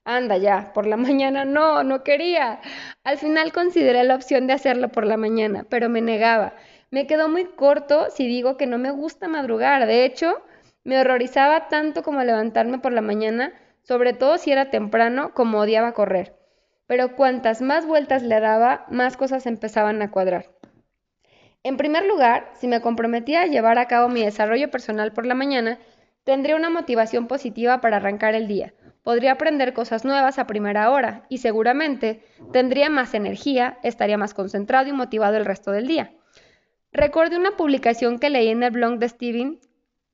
Anda 0.03 0.37
ya, 0.37 0.71
por 0.73 0.87
la 0.87 0.97
mañana 1.07 1.45
no, 1.45 1.83
no 1.83 2.03
quería. 2.03 2.61
Al 3.03 3.17
final 3.17 3.51
consideré 3.51 4.03
la 4.03 4.15
opción 4.15 4.47
de 4.47 4.53
hacerlo 4.53 4.89
por 4.89 5.05
la 5.05 5.17
mañana, 5.17 5.65
pero 5.69 5.89
me 5.89 6.01
negaba. 6.01 6.53
Me 6.89 7.05
quedó 7.05 7.27
muy 7.27 7.45
corto 7.45 8.07
si 8.09 8.25
digo 8.27 8.55
que 8.55 8.65
no 8.65 8.77
me 8.77 8.91
gusta 8.91 9.27
madrugar. 9.27 9.85
De 9.85 10.05
hecho, 10.05 10.41
me 10.85 10.99
horrorizaba 10.99 11.67
tanto 11.67 12.01
como 12.01 12.23
levantarme 12.23 12.79
por 12.79 12.93
la 12.93 13.01
mañana, 13.01 13.53
sobre 13.83 14.13
todo 14.13 14.37
si 14.37 14.51
era 14.51 14.69
temprano, 14.69 15.33
como 15.33 15.59
odiaba 15.59 15.91
correr. 15.91 16.33
Pero 16.87 17.17
cuantas 17.17 17.61
más 17.61 17.85
vueltas 17.85 18.23
le 18.23 18.39
daba, 18.39 18.85
más 18.89 19.17
cosas 19.17 19.45
empezaban 19.45 20.01
a 20.01 20.11
cuadrar. 20.11 20.56
En 21.67 21.75
primer 21.75 22.05
lugar, 22.05 22.49
si 22.53 22.65
me 22.65 22.79
comprometía 22.79 23.41
a 23.41 23.45
llevar 23.45 23.77
a 23.77 23.89
cabo 23.89 24.07
mi 24.07 24.23
desarrollo 24.23 24.71
personal 24.71 25.11
por 25.11 25.25
la 25.25 25.35
mañana, 25.35 25.79
tendría 26.23 26.55
una 26.55 26.69
motivación 26.69 27.27
positiva 27.27 27.81
para 27.81 27.97
arrancar 27.97 28.35
el 28.35 28.47
día. 28.47 28.73
Podría 29.03 29.33
aprender 29.33 29.73
cosas 29.73 30.05
nuevas 30.05 30.39
a 30.39 30.47
primera 30.47 30.89
hora 30.91 31.25
y 31.27 31.39
seguramente 31.39 32.23
tendría 32.53 32.89
más 32.89 33.13
energía, 33.13 33.79
estaría 33.83 34.17
más 34.17 34.33
concentrado 34.33 34.87
y 34.87 34.93
motivado 34.93 35.35
el 35.35 35.43
resto 35.43 35.71
del 35.71 35.87
día. 35.87 36.13
Recordé 36.93 37.35
una 37.35 37.57
publicación 37.57 38.17
que 38.17 38.29
leí 38.29 38.47
en 38.47 38.63
el 38.63 38.71
blog 38.71 38.97
de 38.97 39.09
Steven 39.09 39.59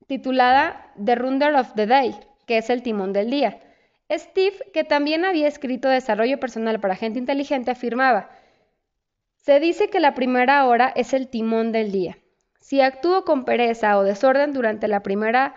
titulada 0.08 0.92
The 1.04 1.14
Runder 1.14 1.54
of 1.54 1.74
the 1.76 1.86
Day, 1.86 2.16
que 2.48 2.58
es 2.58 2.68
el 2.68 2.82
timón 2.82 3.12
del 3.12 3.30
día. 3.30 3.60
Steve, 4.10 4.56
que 4.72 4.82
también 4.82 5.24
había 5.24 5.46
escrito 5.46 5.88
desarrollo 5.88 6.40
personal 6.40 6.80
para 6.80 6.96
gente 6.96 7.20
inteligente, 7.20 7.70
afirmaba, 7.70 8.30
se 9.44 9.60
dice 9.60 9.90
que 9.90 10.00
la 10.00 10.14
primera 10.14 10.64
hora 10.64 10.90
es 10.96 11.12
el 11.12 11.28
timón 11.28 11.70
del 11.70 11.92
día. 11.92 12.16
Si 12.60 12.80
actúo 12.80 13.26
con 13.26 13.44
pereza 13.44 13.98
o 13.98 14.02
desorden 14.02 14.54
durante 14.54 14.88
la 14.88 15.02
primera 15.02 15.54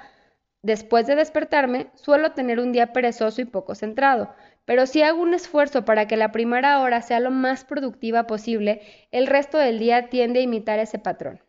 después 0.62 1.08
de 1.08 1.16
despertarme, 1.16 1.88
suelo 1.94 2.34
tener 2.34 2.60
un 2.60 2.74
día 2.74 2.92
perezoso 2.92 3.40
y 3.40 3.46
poco 3.46 3.76
centrado, 3.76 4.36
pero 4.66 4.88
si 4.88 5.04
hago 5.04 5.22
un 5.22 5.34
esfuerzo 5.34 5.86
para 5.86 6.06
que 6.06 6.18
la 6.18 6.34
primera 6.34 6.82
hora 6.82 7.02
sea 7.02 7.22
lo 7.22 7.32
más 7.32 7.64
productiva 7.64 8.28
posible, 8.28 8.82
el 9.12 9.26
resto 9.26 9.58
del 9.58 9.80
día 9.80 10.10
tiende 10.10 10.42
a 10.42 10.44
imitar 10.44 10.80
ese 10.80 11.00
patrón. 11.00 11.42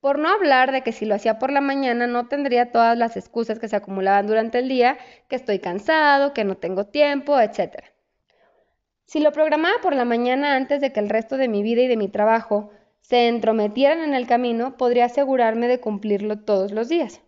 Por 0.00 0.18
no 0.18 0.28
hablar 0.28 0.70
de 0.70 0.82
que 0.82 0.92
si 0.92 1.06
lo 1.06 1.14
hacía 1.14 1.38
por 1.38 1.50
la 1.50 1.62
mañana 1.62 2.08
no 2.08 2.28
tendría 2.28 2.72
todas 2.72 2.98
las 2.98 3.16
excusas 3.16 3.58
que 3.58 3.68
se 3.68 3.76
acumulaban 3.76 4.26
durante 4.26 4.58
el 4.58 4.68
día, 4.68 4.98
que 5.28 5.36
estoy 5.36 5.60
cansado, 5.60 6.34
que 6.34 6.44
no 6.44 6.58
tengo 6.58 6.88
tiempo, 6.88 7.40
etc. 7.40 7.84
Si 9.10 9.18
lo 9.18 9.32
programaba 9.32 9.74
por 9.82 9.92
la 9.92 10.04
mañana 10.04 10.54
antes 10.54 10.80
de 10.80 10.92
que 10.92 11.00
el 11.00 11.08
resto 11.08 11.36
de 11.36 11.48
mi 11.48 11.64
vida 11.64 11.82
y 11.82 11.88
de 11.88 11.96
mi 11.96 12.06
trabajo 12.06 12.70
se 13.00 13.26
entrometieran 13.26 14.04
en 14.04 14.14
el 14.14 14.28
camino, 14.28 14.76
podría 14.76 15.06
asegurarme 15.06 15.66
de 15.66 15.80
cumplirlo 15.80 16.38
todos 16.38 16.70
los 16.70 16.88
días. 16.88 17.20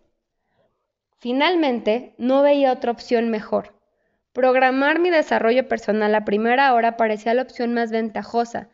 Finalmente, 1.19 2.15
no 2.17 2.41
veía 2.41 2.71
otra 2.71 2.91
opción 2.91 3.27
mejor. 3.27 3.75
Programar 4.31 4.99
mi 4.99 5.09
desarrollo 5.09 5.67
personal 5.67 6.15
a 6.15 6.23
primera 6.23 6.73
hora 6.73 6.95
parecía 6.95 7.33
la 7.33 7.41
opción 7.41 7.73
más 7.73 7.91
ventajosa, 7.91 8.69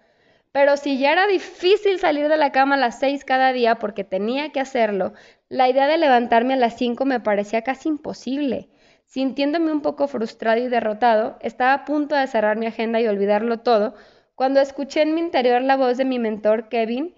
pero 0.52 0.78
si 0.78 1.00
ya 1.00 1.12
era 1.12 1.26
difícil 1.26 1.98
salir 1.98 2.28
de 2.28 2.38
la 2.38 2.52
cama 2.52 2.76
a 2.76 2.78
las 2.78 3.00
seis 3.00 3.26
cada 3.26 3.54
día 3.54 3.80
porque 3.80 4.04
tenía 4.04 4.52
que 4.52 4.60
hacerlo, 4.60 5.14
la 5.48 5.68
idea 5.68 5.88
de 5.88 5.98
levantarme 5.98 6.54
a 6.54 6.58
las 6.58 6.78
cinco 6.78 7.06
me 7.06 7.20
parecía 7.20 7.64
casi 7.64 7.90
imposible. 7.90 8.70
Sintiéndome 9.10 9.72
un 9.72 9.82
poco 9.82 10.08
frustrado 10.08 10.62
y 10.62 10.68
derrotado, 10.68 11.40
estaba 11.42 11.74
a 11.74 11.84
punto 11.84 12.14
de 12.14 12.28
cerrar 12.28 12.58
mi 12.58 12.68
agenda 12.68 13.02
y 13.02 13.08
olvidarlo 13.08 13.62
todo, 13.62 13.96
cuando 14.36 14.62
escuché 14.62 15.02
en 15.02 15.16
mi 15.16 15.20
interior 15.20 15.64
la 15.64 15.78
voz 15.78 15.98
de 15.98 16.06
mi 16.06 16.20
mentor 16.20 16.70
Kevin, 16.70 17.16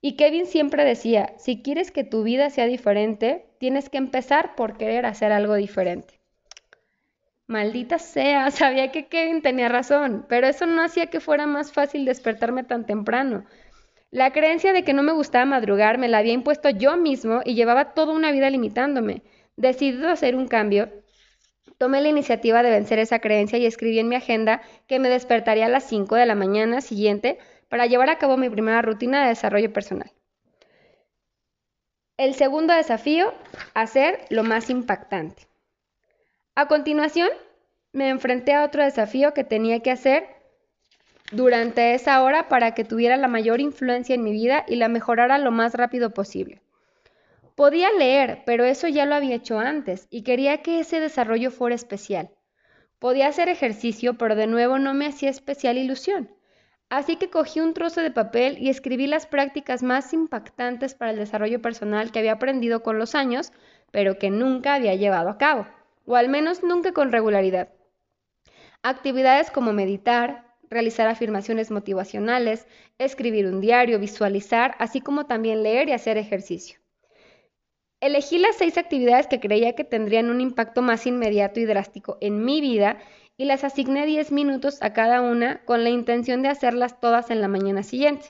y 0.00 0.14
Kevin 0.14 0.46
siempre 0.46 0.84
decía, 0.84 1.34
si 1.36 1.60
quieres 1.60 1.90
que 1.90 2.04
tu 2.04 2.22
vida 2.22 2.50
sea 2.50 2.66
diferente, 2.66 3.46
tienes 3.58 3.88
que 3.88 3.98
empezar 3.98 4.54
por 4.54 4.76
querer 4.76 5.06
hacer 5.06 5.32
algo 5.32 5.56
diferente. 5.56 6.20
Maldita 7.48 7.98
sea, 7.98 8.48
sabía 8.52 8.92
que 8.92 9.08
Kevin 9.08 9.42
tenía 9.42 9.68
razón, 9.68 10.26
pero 10.28 10.46
eso 10.46 10.66
no 10.66 10.84
hacía 10.84 11.06
que 11.06 11.18
fuera 11.18 11.48
más 11.48 11.72
fácil 11.72 12.04
despertarme 12.04 12.62
tan 12.62 12.86
temprano. 12.86 13.44
La 14.12 14.32
creencia 14.32 14.72
de 14.72 14.84
que 14.84 14.92
no 14.92 15.02
me 15.02 15.10
gustaba 15.10 15.46
madrugar 15.46 15.98
me 15.98 16.06
la 16.06 16.18
había 16.18 16.32
impuesto 16.32 16.70
yo 16.70 16.96
mismo 16.96 17.40
y 17.44 17.56
llevaba 17.56 17.92
toda 17.92 18.12
una 18.12 18.30
vida 18.30 18.50
limitándome. 18.50 19.22
Decidido 19.56 20.08
hacer 20.10 20.36
un 20.36 20.46
cambio, 20.46 20.90
Tomé 21.78 22.00
la 22.00 22.08
iniciativa 22.08 22.62
de 22.62 22.70
vencer 22.70 22.98
esa 22.98 23.18
creencia 23.18 23.58
y 23.58 23.66
escribí 23.66 23.98
en 23.98 24.08
mi 24.08 24.16
agenda 24.16 24.62
que 24.86 24.98
me 24.98 25.08
despertaría 25.08 25.66
a 25.66 25.70
las 25.70 25.84
5 25.84 26.14
de 26.16 26.26
la 26.26 26.34
mañana 26.34 26.80
siguiente 26.80 27.38
para 27.68 27.86
llevar 27.86 28.10
a 28.10 28.18
cabo 28.18 28.36
mi 28.36 28.48
primera 28.48 28.82
rutina 28.82 29.22
de 29.22 29.28
desarrollo 29.28 29.72
personal. 29.72 30.12
El 32.16 32.34
segundo 32.34 32.72
desafío, 32.72 33.34
hacer 33.74 34.20
lo 34.30 34.44
más 34.44 34.70
impactante. 34.70 35.48
A 36.54 36.68
continuación, 36.68 37.28
me 37.92 38.08
enfrenté 38.08 38.54
a 38.54 38.64
otro 38.64 38.84
desafío 38.84 39.34
que 39.34 39.42
tenía 39.42 39.80
que 39.80 39.90
hacer 39.90 40.28
durante 41.32 41.94
esa 41.94 42.22
hora 42.22 42.48
para 42.48 42.74
que 42.74 42.84
tuviera 42.84 43.16
la 43.16 43.26
mayor 43.26 43.60
influencia 43.60 44.14
en 44.14 44.22
mi 44.22 44.30
vida 44.30 44.64
y 44.68 44.76
la 44.76 44.88
mejorara 44.88 45.38
lo 45.38 45.50
más 45.50 45.74
rápido 45.74 46.10
posible. 46.10 46.63
Podía 47.54 47.92
leer, 47.92 48.42
pero 48.46 48.64
eso 48.64 48.88
ya 48.88 49.06
lo 49.06 49.14
había 49.14 49.36
hecho 49.36 49.60
antes 49.60 50.08
y 50.10 50.22
quería 50.22 50.62
que 50.62 50.80
ese 50.80 50.98
desarrollo 50.98 51.52
fuera 51.52 51.76
especial. 51.76 52.30
Podía 52.98 53.28
hacer 53.28 53.48
ejercicio, 53.48 54.18
pero 54.18 54.34
de 54.34 54.48
nuevo 54.48 54.78
no 54.78 54.92
me 54.92 55.06
hacía 55.06 55.30
especial 55.30 55.78
ilusión. 55.78 56.34
Así 56.88 57.16
que 57.16 57.30
cogí 57.30 57.60
un 57.60 57.72
trozo 57.72 58.00
de 58.00 58.10
papel 58.10 58.58
y 58.58 58.70
escribí 58.70 59.06
las 59.06 59.26
prácticas 59.26 59.82
más 59.84 60.12
impactantes 60.12 60.94
para 60.94 61.12
el 61.12 61.16
desarrollo 61.16 61.62
personal 61.62 62.10
que 62.10 62.18
había 62.18 62.32
aprendido 62.32 62.82
con 62.82 62.98
los 62.98 63.14
años, 63.14 63.52
pero 63.92 64.18
que 64.18 64.30
nunca 64.30 64.74
había 64.74 64.96
llevado 64.96 65.28
a 65.28 65.38
cabo, 65.38 65.66
o 66.06 66.16
al 66.16 66.28
menos 66.28 66.64
nunca 66.64 66.92
con 66.92 67.12
regularidad. 67.12 67.68
Actividades 68.82 69.50
como 69.52 69.72
meditar, 69.72 70.56
realizar 70.68 71.06
afirmaciones 71.06 71.70
motivacionales, 71.70 72.66
escribir 72.98 73.46
un 73.46 73.60
diario, 73.60 74.00
visualizar, 74.00 74.74
así 74.78 75.00
como 75.00 75.26
también 75.26 75.62
leer 75.62 75.88
y 75.88 75.92
hacer 75.92 76.18
ejercicio. 76.18 76.83
Elegí 78.04 78.36
las 78.36 78.56
seis 78.56 78.76
actividades 78.76 79.28
que 79.28 79.40
creía 79.40 79.74
que 79.74 79.82
tendrían 79.82 80.28
un 80.28 80.42
impacto 80.42 80.82
más 80.82 81.06
inmediato 81.06 81.58
y 81.58 81.64
drástico 81.64 82.18
en 82.20 82.44
mi 82.44 82.60
vida 82.60 82.98
y 83.38 83.46
las 83.46 83.64
asigné 83.64 84.04
10 84.04 84.30
minutos 84.30 84.76
a 84.82 84.92
cada 84.92 85.22
una 85.22 85.64
con 85.64 85.84
la 85.84 85.88
intención 85.88 86.42
de 86.42 86.50
hacerlas 86.50 87.00
todas 87.00 87.30
en 87.30 87.40
la 87.40 87.48
mañana 87.48 87.82
siguiente. 87.82 88.26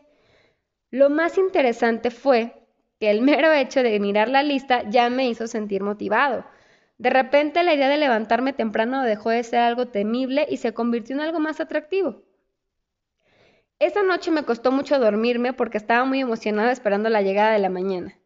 Lo 0.92 1.10
más 1.10 1.38
interesante 1.38 2.12
fue 2.12 2.54
que 3.00 3.10
el 3.10 3.20
mero 3.20 3.50
hecho 3.52 3.82
de 3.82 3.98
mirar 3.98 4.28
la 4.28 4.44
lista 4.44 4.88
ya 4.88 5.10
me 5.10 5.28
hizo 5.28 5.48
sentir 5.48 5.82
motivado. 5.82 6.46
De 6.98 7.10
repente 7.10 7.64
la 7.64 7.74
idea 7.74 7.88
de 7.88 7.96
levantarme 7.96 8.52
temprano 8.52 9.02
dejó 9.02 9.30
de 9.30 9.42
ser 9.42 9.58
algo 9.58 9.88
temible 9.88 10.46
y 10.48 10.58
se 10.58 10.72
convirtió 10.72 11.16
en 11.16 11.22
algo 11.22 11.40
más 11.40 11.58
atractivo. 11.58 12.22
Esa 13.80 14.04
noche 14.04 14.30
me 14.30 14.44
costó 14.44 14.70
mucho 14.70 15.00
dormirme 15.00 15.52
porque 15.52 15.78
estaba 15.78 16.04
muy 16.04 16.20
emocionada 16.20 16.70
esperando 16.70 17.08
la 17.08 17.22
llegada 17.22 17.50
de 17.50 17.58
la 17.58 17.70
mañana. 17.70 18.16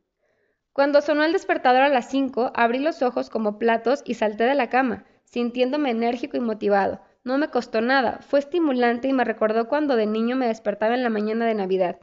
Cuando 0.78 1.00
sonó 1.00 1.25
el 1.25 1.32
despertador 1.32 1.82
a 1.82 1.88
las 1.88 2.08
5, 2.08 2.52
abrí 2.54 2.78
los 2.78 3.02
ojos 3.02 3.30
como 3.30 3.58
platos 3.58 4.00
y 4.04 4.14
salté 4.14 4.44
de 4.44 4.54
la 4.54 4.70
cama, 4.70 5.04
sintiéndome 5.25 5.90
enérgico 5.90 6.37
y 6.37 6.40
motivado. 6.40 7.00
No 7.25 7.37
me 7.37 7.49
costó 7.49 7.80
nada, 7.80 8.20
fue 8.20 8.38
estimulante 8.38 9.08
y 9.08 9.12
me 9.12 9.25
recordó 9.25 9.66
cuando 9.66 9.97
de 9.97 10.06
niño 10.06 10.37
me 10.37 10.47
despertaba 10.47 10.94
en 10.94 11.02
la 11.02 11.11
mañana 11.11 11.47
de 11.47 11.54
Navidad. 11.54 11.99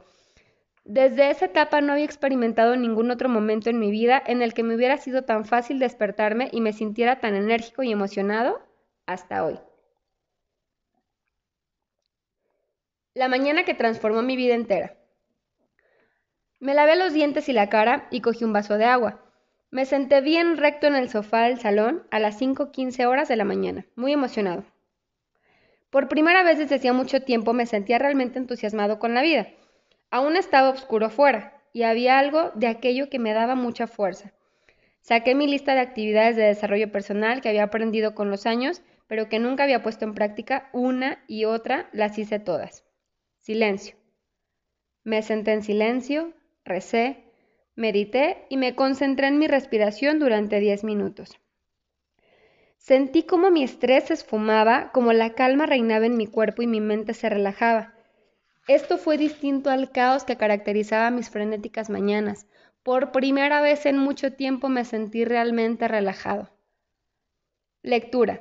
Desde 0.84 1.30
esa 1.30 1.46
etapa 1.46 1.80
no 1.80 1.94
había 1.94 2.04
experimentado 2.04 2.76
ningún 2.76 3.10
otro 3.10 3.30
momento 3.30 3.70
en 3.70 3.78
mi 3.78 3.90
vida 3.90 4.22
en 4.26 4.42
el 4.42 4.52
que 4.52 4.62
me 4.62 4.74
hubiera 4.74 4.98
sido 4.98 5.22
tan 5.22 5.46
fácil 5.46 5.78
despertarme 5.78 6.50
y 6.52 6.60
me 6.60 6.74
sintiera 6.74 7.18
tan 7.18 7.34
enérgico 7.34 7.82
y 7.82 7.92
emocionado 7.92 8.60
hasta 9.06 9.42
hoy. 9.42 9.58
La 13.14 13.28
mañana 13.28 13.64
que 13.64 13.72
transformó 13.72 14.20
mi 14.20 14.36
vida 14.36 14.54
entera. 14.54 14.95
Me 16.58 16.72
lavé 16.72 16.96
los 16.96 17.12
dientes 17.12 17.48
y 17.48 17.52
la 17.52 17.68
cara 17.68 18.08
y 18.10 18.22
cogí 18.22 18.44
un 18.44 18.52
vaso 18.52 18.78
de 18.78 18.86
agua. 18.86 19.20
Me 19.70 19.84
senté 19.84 20.22
bien 20.22 20.56
recto 20.56 20.86
en 20.86 20.94
el 20.94 21.10
sofá 21.10 21.42
del 21.42 21.60
salón 21.60 22.06
a 22.10 22.18
las 22.18 22.40
5.15 22.40 23.06
horas 23.06 23.28
de 23.28 23.36
la 23.36 23.44
mañana, 23.44 23.86
muy 23.94 24.12
emocionado. 24.12 24.64
Por 25.90 26.08
primera 26.08 26.42
vez 26.42 26.58
desde 26.58 26.76
hacía 26.76 26.92
mucho 26.92 27.22
tiempo 27.22 27.52
me 27.52 27.66
sentía 27.66 27.98
realmente 27.98 28.38
entusiasmado 28.38 28.98
con 28.98 29.12
la 29.12 29.22
vida. 29.22 29.48
Aún 30.10 30.36
estaba 30.36 30.70
oscuro 30.70 31.10
fuera, 31.10 31.62
y 31.72 31.82
había 31.82 32.18
algo 32.18 32.52
de 32.54 32.68
aquello 32.68 33.10
que 33.10 33.18
me 33.18 33.34
daba 33.34 33.54
mucha 33.54 33.86
fuerza. 33.86 34.32
Saqué 35.02 35.34
mi 35.34 35.46
lista 35.46 35.74
de 35.74 35.80
actividades 35.80 36.36
de 36.36 36.44
desarrollo 36.44 36.90
personal 36.90 37.42
que 37.42 37.50
había 37.50 37.64
aprendido 37.64 38.14
con 38.14 38.30
los 38.30 38.46
años, 38.46 38.80
pero 39.06 39.28
que 39.28 39.38
nunca 39.38 39.64
había 39.64 39.82
puesto 39.82 40.06
en 40.06 40.14
práctica, 40.14 40.70
una 40.72 41.22
y 41.28 41.44
otra 41.44 41.90
las 41.92 42.18
hice 42.18 42.38
todas. 42.38 42.84
Silencio. 43.40 43.94
Me 45.04 45.22
senté 45.22 45.52
en 45.52 45.62
silencio, 45.62 46.32
recé, 46.66 47.24
medité 47.74 48.44
y 48.50 48.58
me 48.58 48.74
concentré 48.74 49.28
en 49.28 49.38
mi 49.38 49.46
respiración 49.46 50.18
durante 50.18 50.60
10 50.60 50.84
minutos. 50.84 51.38
Sentí 52.76 53.24
como 53.24 53.50
mi 53.50 53.64
estrés 53.64 54.04
se 54.04 54.14
esfumaba, 54.14 54.92
como 54.92 55.12
la 55.12 55.34
calma 55.34 55.66
reinaba 55.66 56.06
en 56.06 56.16
mi 56.16 56.26
cuerpo 56.26 56.62
y 56.62 56.66
mi 56.66 56.80
mente 56.80 57.14
se 57.14 57.28
relajaba. 57.28 57.94
Esto 58.68 58.98
fue 58.98 59.16
distinto 59.16 59.70
al 59.70 59.90
caos 59.90 60.24
que 60.24 60.36
caracterizaba 60.36 61.10
mis 61.10 61.30
frenéticas 61.30 61.88
mañanas. 61.88 62.46
Por 62.82 63.12
primera 63.12 63.60
vez 63.60 63.86
en 63.86 63.98
mucho 63.98 64.34
tiempo 64.34 64.68
me 64.68 64.84
sentí 64.84 65.24
realmente 65.24 65.88
relajado. 65.88 66.50
Lectura. 67.82 68.40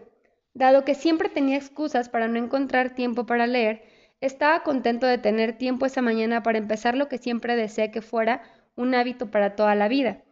Dado 0.54 0.86
que 0.86 0.96
siempre 0.96 1.30
tenía 1.30 1.58
excusas 1.58 2.10
para 2.10 2.28
no 2.28 2.38
encontrar 2.38 2.96
tiempo 2.96 3.26
para 3.26 3.48
leer, 3.48 3.84
estaba 4.22 4.64
contento 4.64 5.08
de 5.08 5.18
tener 5.18 5.58
tiempo 5.58 5.86
esa 5.86 6.02
mañana 6.02 6.44
para 6.44 6.58
empezar 6.58 6.96
lo 6.96 7.08
que 7.08 7.18
siempre 7.18 7.56
deseé 7.56 7.92
que 7.92 8.02
fuera 8.02 8.44
un 8.76 8.96
hábito 8.96 9.32
para 9.32 9.56
toda 9.56 9.76
la 9.76 9.88
vida. 9.88 10.24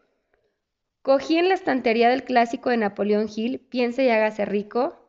Cogí 1.02 1.38
en 1.38 1.50
la 1.50 1.56
estantería 1.56 2.10
del 2.10 2.24
clásico 2.24 2.70
de 2.70 2.78
Napoleón 2.78 3.28
Hill, 3.34 3.60
Piense 3.60 4.06
y 4.06 4.10
hágase 4.10 4.46
rico, 4.46 5.04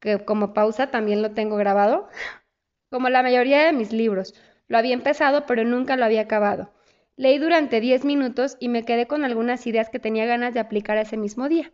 que 0.00 0.24
como 0.24 0.52
pausa 0.52 0.90
también 0.90 1.22
lo 1.22 1.30
tengo 1.32 1.56
grabado, 1.56 2.08
como 2.90 3.08
la 3.08 3.22
mayoría 3.22 3.64
de 3.64 3.72
mis 3.72 3.92
libros. 3.92 4.34
Lo 4.66 4.78
había 4.78 4.94
empezado, 4.94 5.46
pero 5.46 5.64
nunca 5.64 5.96
lo 5.96 6.04
había 6.04 6.22
acabado. 6.22 6.72
Leí 7.16 7.38
durante 7.38 7.80
10 7.80 8.04
minutos 8.04 8.56
y 8.58 8.68
me 8.68 8.84
quedé 8.84 9.06
con 9.06 9.24
algunas 9.24 9.66
ideas 9.66 9.88
que 9.88 10.00
tenía 10.00 10.26
ganas 10.26 10.52
de 10.52 10.60
aplicar 10.60 10.98
ese 10.98 11.16
mismo 11.16 11.48
día. 11.48 11.72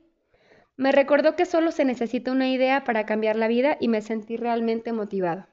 Me 0.81 0.93
recordó 0.93 1.37
que 1.37 1.45
solo 1.45 1.73
se 1.73 1.85
necesita 1.85 2.33
una 2.33 2.49
idea 2.49 2.85
para 2.85 3.05
cambiar 3.05 3.37
la 3.37 3.49
vida 3.49 3.77
y 3.81 3.89
me 3.89 4.01
sentí 4.01 4.39
realmente 4.39 4.95
motivado. 4.95 5.47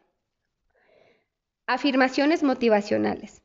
Afirmaciones 1.65 2.43
motivacionales. 2.43 3.43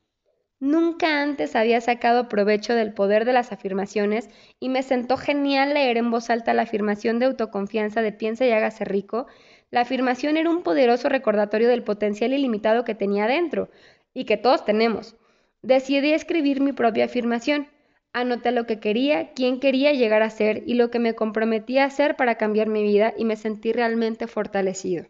Nunca 0.60 1.20
antes 1.22 1.56
había 1.56 1.80
sacado 1.80 2.28
provecho 2.28 2.76
del 2.76 2.94
poder 2.94 3.24
de 3.24 3.32
las 3.32 3.50
afirmaciones 3.50 4.30
y 4.60 4.68
me 4.68 4.84
sentó 4.84 5.16
genial 5.16 5.74
leer 5.74 5.96
en 5.96 6.12
voz 6.12 6.30
alta 6.30 6.54
la 6.54 6.62
afirmación 6.62 7.18
de 7.18 7.26
autoconfianza 7.26 8.00
de 8.00 8.12
piensa 8.12 8.46
y 8.46 8.52
hágase 8.52 8.84
rico. 8.84 9.26
La 9.72 9.80
afirmación 9.80 10.36
era 10.36 10.50
un 10.50 10.62
poderoso 10.62 11.08
recordatorio 11.08 11.66
del 11.66 11.82
potencial 11.82 12.32
ilimitado 12.32 12.84
que 12.84 12.94
tenía 12.94 13.26
dentro 13.26 13.70
y 14.14 14.24
que 14.24 14.36
todos 14.36 14.64
tenemos. 14.64 15.16
Decidí 15.62 16.12
escribir 16.12 16.60
mi 16.60 16.72
propia 16.72 17.06
afirmación. 17.06 17.66
Anoté 18.12 18.52
lo 18.52 18.66
que 18.66 18.78
quería, 18.78 19.32
quién 19.32 19.58
quería 19.58 19.92
llegar 19.92 20.22
a 20.22 20.30
ser 20.30 20.62
y 20.66 20.74
lo 20.74 20.90
que 20.90 20.98
me 20.98 21.14
comprometí 21.14 21.78
a 21.78 21.84
hacer 21.84 22.16
para 22.16 22.36
cambiar 22.36 22.68
mi 22.68 22.82
vida 22.82 23.14
y 23.16 23.24
me 23.24 23.36
sentí 23.36 23.72
realmente 23.72 24.26
fortalecido. 24.26 25.06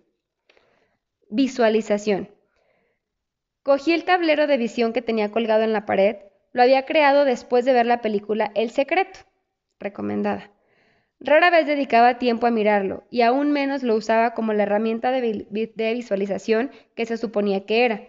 Visualización. 1.28 2.28
Cogí 3.62 3.92
el 3.92 4.04
tablero 4.04 4.47
de 4.47 4.56
visión 4.56 4.92
que 4.92 5.02
tenía 5.02 5.30
colgado 5.30 5.62
en 5.62 5.73
la 5.73 5.87
pared, 5.87 6.16
lo 6.52 6.62
había 6.62 6.85
creado 6.85 7.25
después 7.25 7.64
de 7.64 7.73
ver 7.73 7.87
la 7.87 8.02
película 8.02 8.52
El 8.54 8.71
Secreto, 8.71 9.21
recomendada. 9.80 10.50
Rara 11.25 11.50
vez 11.50 11.66
dedicaba 11.66 12.19
tiempo 12.19 12.47
a 12.47 12.50
mirarlo 12.50 13.04
y 13.08 13.23
aún 13.23 13.52
menos 13.52 13.84
lo 13.84 13.95
usaba 13.95 14.34
como 14.34 14.52
la 14.52 14.65
herramienta 14.65 15.12
de, 15.12 15.47
visualización 15.95 16.73
que 16.97 17.06
se 17.06 17.17
suponía 17.17 17.65
que 17.65 17.84
era. 17.84 18.08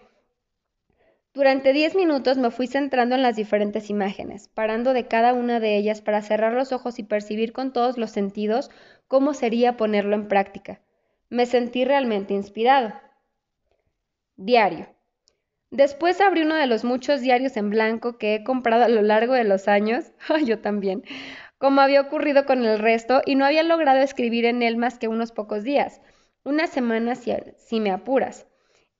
Durante 1.33 1.73
diez 1.73 1.95
minutos 1.95 2.37
me 2.37 2.51
fui 2.51 2.67
centrando 2.67 3.15
en 3.15 3.23
las 3.23 3.35
diferentes 3.35 3.89
imágenes, 3.89 4.49
parando 4.49 4.93
de 4.93 5.07
cada 5.07 5.33
una 5.33 5.59
de 5.59 5.77
ellas 5.77 5.99
para 5.99 6.21
cerrar 6.21 6.53
los 6.53 6.71
ojos 6.71 6.99
y 6.99 7.03
percibir 7.03 7.53
con 7.53 7.73
todos 7.73 7.97
los 7.97 8.11
sentidos 8.11 8.69
cómo 9.07 9.33
sería 9.33 9.75
ponerlo 9.75 10.13
en 10.15 10.27
práctica. 10.27 10.81
Me 11.29 11.47
sentí 11.47 11.85
realmente 11.85 12.35
inspirado. 12.35 12.93
Diario. 14.35 14.87
Después 15.71 16.21
abrí 16.21 16.43
uno 16.43 16.53
de 16.53 16.67
los 16.67 16.83
muchos 16.83 17.21
diarios 17.21 17.57
en 17.57 17.71
blanco 17.71 18.19
que 18.19 18.35
he 18.35 18.43
comprado 18.43 18.83
a 18.83 18.89
lo 18.89 19.01
largo 19.01 19.33
de 19.33 19.43
los 19.43 19.67
años, 19.67 20.11
yo 20.45 20.59
también, 20.59 21.03
como 21.57 21.81
había 21.81 22.01
ocurrido 22.01 22.45
con 22.45 22.63
el 22.63 22.77
resto, 22.77 23.23
y 23.25 23.33
no 23.33 23.45
había 23.45 23.63
logrado 23.63 24.01
escribir 24.01 24.45
en 24.45 24.61
él 24.61 24.77
más 24.77 24.99
que 24.99 25.07
unos 25.07 25.31
pocos 25.31 25.63
días, 25.63 25.99
una 26.43 26.67
semana 26.67 27.15
si, 27.15 27.33
si 27.57 27.79
me 27.79 27.89
apuras. 27.89 28.45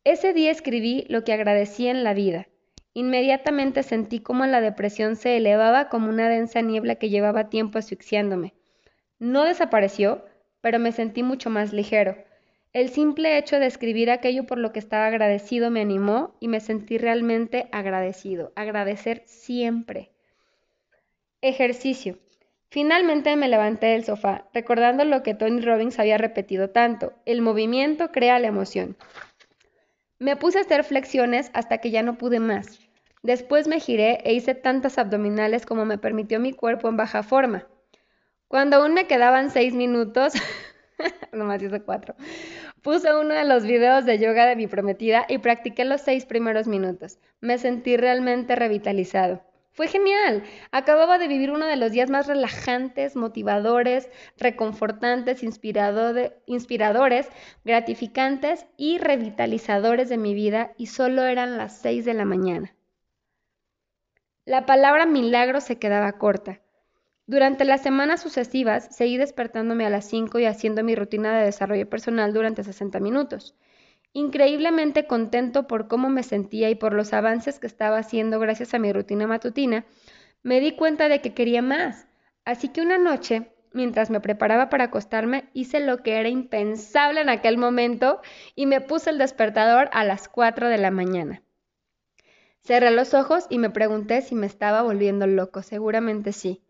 Ese 0.06 0.34
día 0.34 0.52
escribí 0.52 1.06
lo 1.08 1.24
que 1.24 1.32
agradecía 1.32 1.90
en 1.90 2.04
la 2.04 2.14
vida. 2.14 2.48
Inmediatamente 2.94 3.84
sentí 3.84 4.20
como 4.20 4.46
la 4.46 4.60
depresión 4.60 5.16
se 5.16 5.38
elevaba 5.38 5.88
como 5.88 6.10
una 6.10 6.28
densa 6.28 6.62
niebla 6.62 6.96
que 6.96 7.10
llevaba 7.10 7.50
tiempo 7.50 7.80
asfixiándome. 7.80 8.54
No 9.20 9.46
desapareció, 9.46 10.26
pero 10.60 10.78
me 10.78 10.92
sentí 10.92 11.24
mucho 11.24 11.50
más 11.50 11.72
ligero. 11.72 12.18
El 12.74 12.90
simple 12.90 13.38
hecho 13.38 13.60
de 13.60 13.68
escribir 13.68 14.12
aquello 14.12 14.46
por 14.46 14.58
lo 14.58 14.74
que 14.74 14.80
estaba 14.80 15.08
agradecido 15.08 15.72
me 15.72 15.80
animó 15.80 16.36
y 16.42 16.50
me 16.50 16.60
sentí 16.60 16.98
realmente 16.98 17.70
agradecido. 17.72 18.52
Agradecer 18.56 19.24
siempre. 19.26 20.12
Ejercicio. 21.42 22.18
Finalmente 22.70 23.36
me 23.36 23.48
levanté 23.48 23.88
del 23.88 24.04
sofá, 24.04 24.50
recordando 24.54 25.06
lo 25.06 25.24
que 25.24 25.36
Tony 25.36 25.62
Robbins 25.62 26.00
había 26.00 26.18
repetido 26.18 26.72
tanto. 26.72 27.14
El 27.26 27.42
movimiento 27.42 28.12
crea 28.12 28.40
la 28.40 28.48
emoción. 28.48 28.98
Me 30.20 30.36
puse 30.36 30.60
a 30.60 30.62
hacer 30.62 30.84
flexiones 30.84 31.52
hasta 31.54 31.80
que 31.80 31.92
ya 31.92 32.04
no 32.04 32.18
pude 32.18 32.40
más. 32.40 32.80
Después 33.24 33.68
me 33.68 33.80
giré 33.80 34.20
e 34.26 34.34
hice 34.34 34.54
tantas 34.54 34.98
abdominales 34.98 35.66
como 35.66 35.86
me 35.86 35.98
permitió 35.98 36.40
mi 36.40 36.54
cuerpo 36.54 36.90
en 36.90 36.98
baja 36.98 37.24
forma. 37.24 37.68
Cuando 38.48 38.78
aún 38.78 38.94
me 38.94 39.08
quedaban 39.08 39.50
seis 39.50 39.74
minutos, 39.74 40.34
nomás 41.32 41.64
hice 41.64 41.82
cuatro, 41.82 42.16
puse 42.82 43.16
uno 43.16 43.34
de 43.34 43.46
los 43.46 43.64
videos 43.64 44.06
de 44.06 44.20
yoga 44.20 44.46
de 44.46 44.56
mi 44.56 44.68
prometida 44.68 45.26
y 45.28 45.40
practiqué 45.40 45.86
los 45.86 46.02
seis 46.02 46.26
primeros 46.26 46.68
minutos. 46.68 47.18
Me 47.42 47.58
sentí 47.58 47.98
realmente 47.98 48.56
revitalizado. 48.56 49.42
Fue 49.74 49.88
genial. 49.88 50.44
Acababa 50.72 51.18
de 51.18 51.28
vivir 51.28 51.50
uno 51.52 51.66
de 51.66 51.78
los 51.78 51.92
días 51.92 52.08
más 52.08 52.28
relajantes, 52.28 53.16
motivadores, 53.16 54.08
reconfortantes, 54.38 55.42
inspiradores, 55.42 57.28
gratificantes 57.66 58.68
y 58.78 59.00
revitalizadores 59.00 60.10
de 60.10 60.18
mi 60.20 60.36
vida 60.36 60.74
y 60.78 60.88
solo 60.88 61.24
eran 61.24 61.58
las 61.58 61.76
seis 61.76 62.06
de 62.06 62.14
la 62.14 62.24
mañana. 62.24 62.76
La 64.46 64.68
palabra 64.68 65.08
milagro 65.08 65.60
se 65.60 65.80
quedaba 65.80 66.20
corta. 66.20 66.62
Durante 67.26 67.66
las 67.66 67.82
semanas 67.82 68.22
sucesivas 68.22 68.96
seguí 68.96 69.18
despertándome 69.18 69.88
a 69.88 69.90
las 69.90 70.08
5 70.08 70.38
y 70.38 70.46
haciendo 70.46 70.84
mi 70.84 70.94
rutina 70.94 71.36
de 71.36 71.46
desarrollo 71.46 71.90
personal 71.90 72.32
durante 72.32 72.64
60 72.64 73.00
minutos 73.00 73.56
increíblemente 74.14 75.08
contento 75.08 75.68
por 75.68 75.88
cómo 75.88 76.10
me 76.10 76.24
sentía 76.24 76.70
y 76.70 76.76
por 76.76 76.94
los 76.94 77.14
avances 77.14 77.60
que 77.60 77.68
estaba 77.68 77.98
haciendo 77.98 78.40
gracias 78.40 78.74
a 78.74 78.80
mi 78.80 78.94
rutina 78.94 79.28
matutina, 79.28 79.86
me 80.44 80.60
di 80.60 80.76
cuenta 80.76 81.10
de 81.10 81.22
que 81.22 81.34
quería 81.34 81.62
más. 81.62 82.08
Así 82.46 82.70
que 82.70 82.82
una 82.82 82.98
noche, 82.98 83.52
mientras 83.74 84.10
me 84.10 84.20
preparaba 84.20 84.70
para 84.70 84.86
acostarme, 84.86 85.50
hice 85.54 85.80
lo 85.80 86.04
que 86.04 86.20
era 86.20 86.30
impensable 86.30 87.22
en 87.22 87.30
aquel 87.30 87.58
momento 87.58 88.22
y 88.56 88.68
me 88.68 88.82
puse 88.82 89.10
el 89.10 89.18
despertador 89.18 89.90
a 89.94 90.04
las 90.04 90.30
4 90.30 90.70
de 90.70 90.78
la 90.78 90.92
mañana. 90.92 91.42
Cerré 92.60 92.92
los 92.92 93.14
ojos 93.14 93.48
y 93.50 93.58
me 93.58 93.70
pregunté 93.70 94.22
si 94.22 94.36
me 94.36 94.46
estaba 94.46 94.84
volviendo 94.84 95.28
loco. 95.28 95.64
Seguramente 95.64 96.32
sí. 96.32 96.62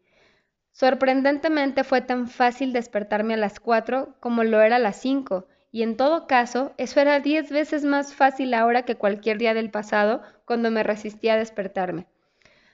Sorprendentemente 0.71 1.84
fue 1.84 2.01
tan 2.01 2.27
fácil 2.27 2.73
despertarme 2.73 3.36
a 3.36 3.38
las 3.38 3.60
4 3.60 4.15
como 4.19 4.43
lo 4.43 4.62
era 4.62 4.77
a 4.77 4.79
las 4.79 4.99
5 4.99 5.47
y 5.73 5.81
en 5.81 5.97
todo 5.97 6.27
caso, 6.27 6.71
eso 6.77 7.01
era 7.01 7.19
diez 7.19 7.49
veces 7.49 7.83
más 7.83 8.13
fácil 8.13 8.53
ahora 8.53 8.83
que 8.83 8.95
cualquier 8.95 9.39
día 9.39 9.55
del 9.55 9.71
pasado, 9.71 10.21
cuando 10.45 10.69
me 10.69 10.83
resistía 10.83 11.33
a 11.33 11.38
despertarme. 11.38 12.05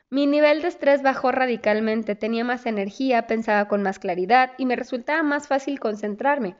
Mi 0.09 0.27
nivel 0.27 0.61
de 0.61 0.67
estrés 0.67 1.01
bajó 1.01 1.31
radicalmente, 1.31 2.15
tenía 2.15 2.43
más 2.43 2.65
energía, 2.65 3.25
pensaba 3.25 3.69
con 3.69 3.83
más 3.83 3.99
claridad 3.99 4.51
y 4.57 4.65
me 4.65 4.75
resultaba 4.75 5.23
más 5.23 5.47
fácil 5.47 5.79
concentrarme. 5.79 6.57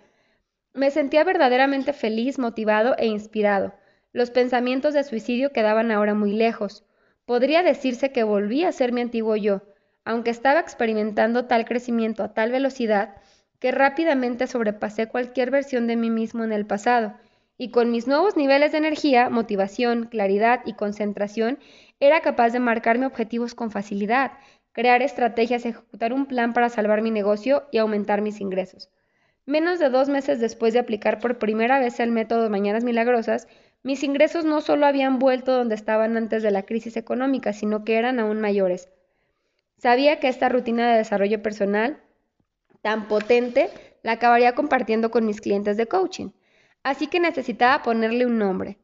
Me 0.73 0.91
sentía 0.91 1.25
verdaderamente 1.25 1.91
feliz, 1.91 2.39
motivado 2.39 2.95
e 2.97 3.07
inspirado. 3.07 3.73
Los 4.13 4.31
pensamientos 4.31 4.93
de 4.93 5.03
suicidio 5.03 5.51
quedaban 5.51 5.91
ahora 5.91 6.13
muy 6.13 6.31
lejos. 6.31 6.85
Podría 7.25 7.63
decirse 7.63 8.13
que 8.13 8.23
volví 8.23 8.63
a 8.63 8.71
ser 8.71 8.93
mi 8.93 9.01
antiguo 9.01 9.35
yo. 9.35 9.63
Aunque 10.05 10.29
estaba 10.29 10.61
experimentando 10.61 11.47
tal 11.47 11.65
crecimiento 11.65 12.23
a 12.23 12.33
tal 12.33 12.49
velocidad, 12.49 13.17
que 13.59 13.71
rápidamente 13.71 14.47
sobrepasé 14.47 15.07
cualquier 15.07 15.51
versión 15.51 15.87
de 15.87 15.95
mí 15.95 16.09
mismo 16.09 16.43
en 16.43 16.51
el 16.51 16.65
pasado, 16.65 17.13
y 17.57 17.71
con 17.71 17.91
mis 17.91 18.07
nuevos 18.07 18.37
niveles 18.37 18.71
de 18.71 18.77
energía, 18.77 19.29
motivación, 19.29 20.05
claridad 20.05 20.61
y 20.65 20.73
concentración, 20.73 21.59
era 21.99 22.21
capaz 22.21 22.51
de 22.51 22.59
marcarme 22.59 23.05
objetivos 23.05 23.53
con 23.53 23.69
facilidad, 23.69 24.31
crear 24.71 25.01
estrategias, 25.01 25.65
ejecutar 25.65 26.13
un 26.13 26.25
plan 26.25 26.53
para 26.53 26.69
salvar 26.69 27.01
mi 27.01 27.11
negocio 27.11 27.63
y 27.71 27.79
aumentar 27.79 28.21
mis 28.21 28.39
ingresos. 28.39 28.89
Menos 29.45 29.79
de 29.79 29.89
dos 29.89 30.07
meses 30.07 30.39
después 30.39 30.73
de 30.73 30.79
aplicar 30.79 31.19
por 31.19 31.37
primera 31.37 31.79
vez 31.79 31.99
el 31.99 32.11
método 32.11 32.49
Mañanas 32.49 32.85
Milagrosas, 32.85 33.47
mis 33.83 34.03
ingresos 34.03 34.45
no 34.45 34.61
solo 34.61 34.85
habían 34.85 35.19
vuelto 35.19 35.51
donde 35.51 35.75
estaban 35.75 36.15
antes 36.15 36.43
de 36.43 36.51
la 36.51 36.63
crisis 36.63 36.95
económica, 36.95 37.51
sino 37.51 37.83
que 37.83 37.97
eran 37.97 38.19
aún 38.19 38.39
mayores. 38.39 38.89
Sabía 39.77 40.19
que 40.19 40.27
esta 40.29 40.49
rutina 40.49 40.89
de 40.91 40.97
desarrollo 40.97 41.41
personal 41.41 42.01
tan 42.81 43.07
potente 43.07 43.69
la 44.03 44.13
acabaría 44.13 44.55
compartiendo 44.55 45.11
con 45.11 45.25
mis 45.25 45.41
clientes 45.41 45.77
de 45.77 45.87
coaching 45.87 46.29
así 46.83 47.07
que 47.07 47.19
necesitaba 47.19 47.83
ponerle 47.83 48.25
un 48.25 48.37
nombre. 48.37 48.77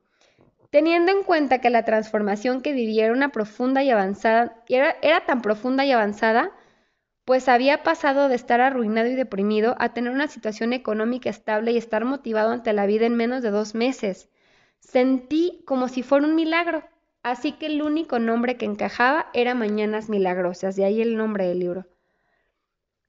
Teniendo 0.70 1.12
en 1.12 1.24
cuenta 1.24 1.60
que 1.60 1.70
la 1.70 1.86
transformación 1.86 2.62
que 2.62 2.74
vivía 2.74 3.06
era 3.06 3.14
una 3.14 3.30
profunda 3.30 3.84
y 3.84 3.90
avanzada, 3.90 4.62
era, 4.68 4.98
era 5.02 5.26
tan 5.26 5.42
profunda 5.42 5.86
y 5.86 5.92
avanzada, 5.92 6.52
pues 7.24 7.48
había 7.48 7.82
pasado 7.84 8.28
de 8.30 8.36
estar 8.36 8.62
arruinado 8.62 9.08
y 9.08 9.16
deprimido 9.16 9.76
a 9.80 9.94
tener 9.94 10.12
una 10.12 10.28
situación 10.28 10.74
económica 10.74 11.30
estable 11.30 11.72
y 11.72 11.78
estar 11.78 12.06
motivado 12.06 12.52
ante 12.52 12.74
la 12.74 12.86
vida 12.86 13.06
en 13.06 13.16
menos 13.16 13.42
de 13.42 13.52
dos 13.52 13.74
meses. 13.74 14.30
Sentí 14.80 15.64
como 15.66 15.88
si 15.88 16.04
fuera 16.04 16.28
un 16.28 16.36
milagro, 16.36 16.84
así 17.24 17.54
que 17.54 17.68
el 17.68 17.82
único 17.82 18.20
nombre 18.20 18.58
que 18.58 18.66
encajaba 18.66 19.28
era 19.34 19.56
Mañanas 19.56 20.10
Milagrosas, 20.10 20.76
de 20.76 20.86
ahí 20.86 21.02
el 21.02 21.18
nombre 21.18 21.48
del 21.48 21.60
libro. 21.60 21.88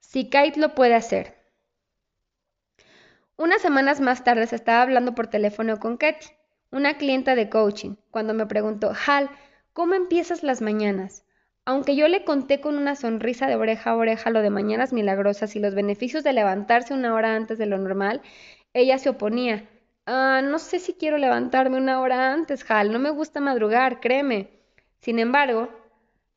Si 0.08 0.30
Kate 0.30 0.60
lo 0.60 0.76
puede 0.76 0.94
hacer, 0.94 1.34
unas 3.36 3.60
semanas 3.60 4.00
más 4.00 4.22
tarde 4.22 4.44
estaba 4.44 4.80
hablando 4.80 5.16
por 5.16 5.26
teléfono 5.26 5.80
con 5.80 5.96
Katy, 5.96 6.28
una 6.70 6.96
clienta 6.96 7.34
de 7.34 7.50
coaching, 7.50 7.96
cuando 8.12 8.32
me 8.32 8.46
preguntó, 8.46 8.92
Hal, 9.04 9.28
¿cómo 9.72 9.94
empiezas 9.94 10.44
las 10.44 10.62
mañanas? 10.62 11.24
Aunque 11.64 11.96
yo 11.96 12.06
le 12.06 12.24
conté 12.24 12.60
con 12.60 12.78
una 12.78 12.94
sonrisa 12.94 13.48
de 13.48 13.56
oreja 13.56 13.90
a 13.90 13.96
oreja 13.96 14.30
lo 14.30 14.42
de 14.42 14.50
mañanas 14.50 14.92
milagrosas 14.92 15.56
y 15.56 15.58
los 15.58 15.74
beneficios 15.74 16.22
de 16.22 16.32
levantarse 16.32 16.94
una 16.94 17.12
hora 17.12 17.34
antes 17.34 17.58
de 17.58 17.66
lo 17.66 17.76
normal, 17.76 18.22
ella 18.74 18.98
se 18.98 19.08
oponía. 19.08 19.68
Ah, 20.06 20.40
no 20.40 20.60
sé 20.60 20.78
si 20.78 20.94
quiero 20.94 21.18
levantarme 21.18 21.78
una 21.78 22.00
hora 22.00 22.32
antes, 22.32 22.64
Hal, 22.70 22.92
no 22.92 23.00
me 23.00 23.10
gusta 23.10 23.40
madrugar, 23.40 23.98
créeme. 23.98 24.50
Sin 25.00 25.18
embargo, 25.18 25.68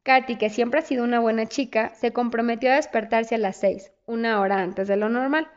Katy, 0.04 0.38
que 0.38 0.50
siempre 0.50 0.80
ha 0.80 0.84
sido 0.84 1.04
una 1.04 1.20
buena 1.20 1.46
chica, 1.46 1.94
se 1.96 2.14
comprometió 2.14 2.72
a 2.72 2.76
despertarse 2.76 3.36
a 3.36 3.40
las 3.40 3.58
seis, 3.58 3.92
una 4.06 4.40
hora 4.40 4.62
antes 4.62 4.88
de 4.88 4.96
lo 4.98 5.10
normal 5.10 5.50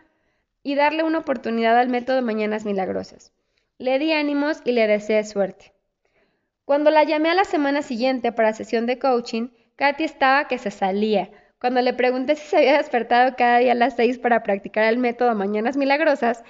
y 0.63 0.75
darle 0.75 1.03
una 1.03 1.19
oportunidad 1.19 1.79
al 1.79 1.89
método 1.89 2.23
Mañanas 2.23 2.65
Milagrosas. 2.65 3.33
Le 3.79 3.99
di 3.99 4.13
ánimos 4.13 4.63
y 4.65 4.73
le 4.73 4.87
deseé 4.87 5.25
suerte. 5.25 5.73
Cuando 6.65 6.91
la 6.91 7.05
llamé 7.05 7.31
a 7.31 7.35
la 7.35 7.45
semana 7.45 7.83
siguiente 7.83 8.33
para 8.33 8.53
sesión 8.53 8.87
de 8.87 8.99
coaching, 8.99 9.49
Katy 9.77 10.05
estaba 10.05 10.47
que 10.47 10.59
se 10.59 10.71
salía. 10.71 11.31
Cuando 11.59 11.81
le 11.81 11.93
pregunté 11.93 12.37
si 12.37 12.47
se 12.47 12.57
había 12.59 12.79
despertado 12.79 13.35
cada 13.37 13.59
día 13.59 13.73
a 13.73 13.77
las 13.77 13.97
seis 13.97 14.19
para 14.19 14.43
practicar 14.43 14.85
el 14.85 14.99
método 14.99 15.35
Mañanas 15.35 15.77
Milagrosas, 15.77 16.45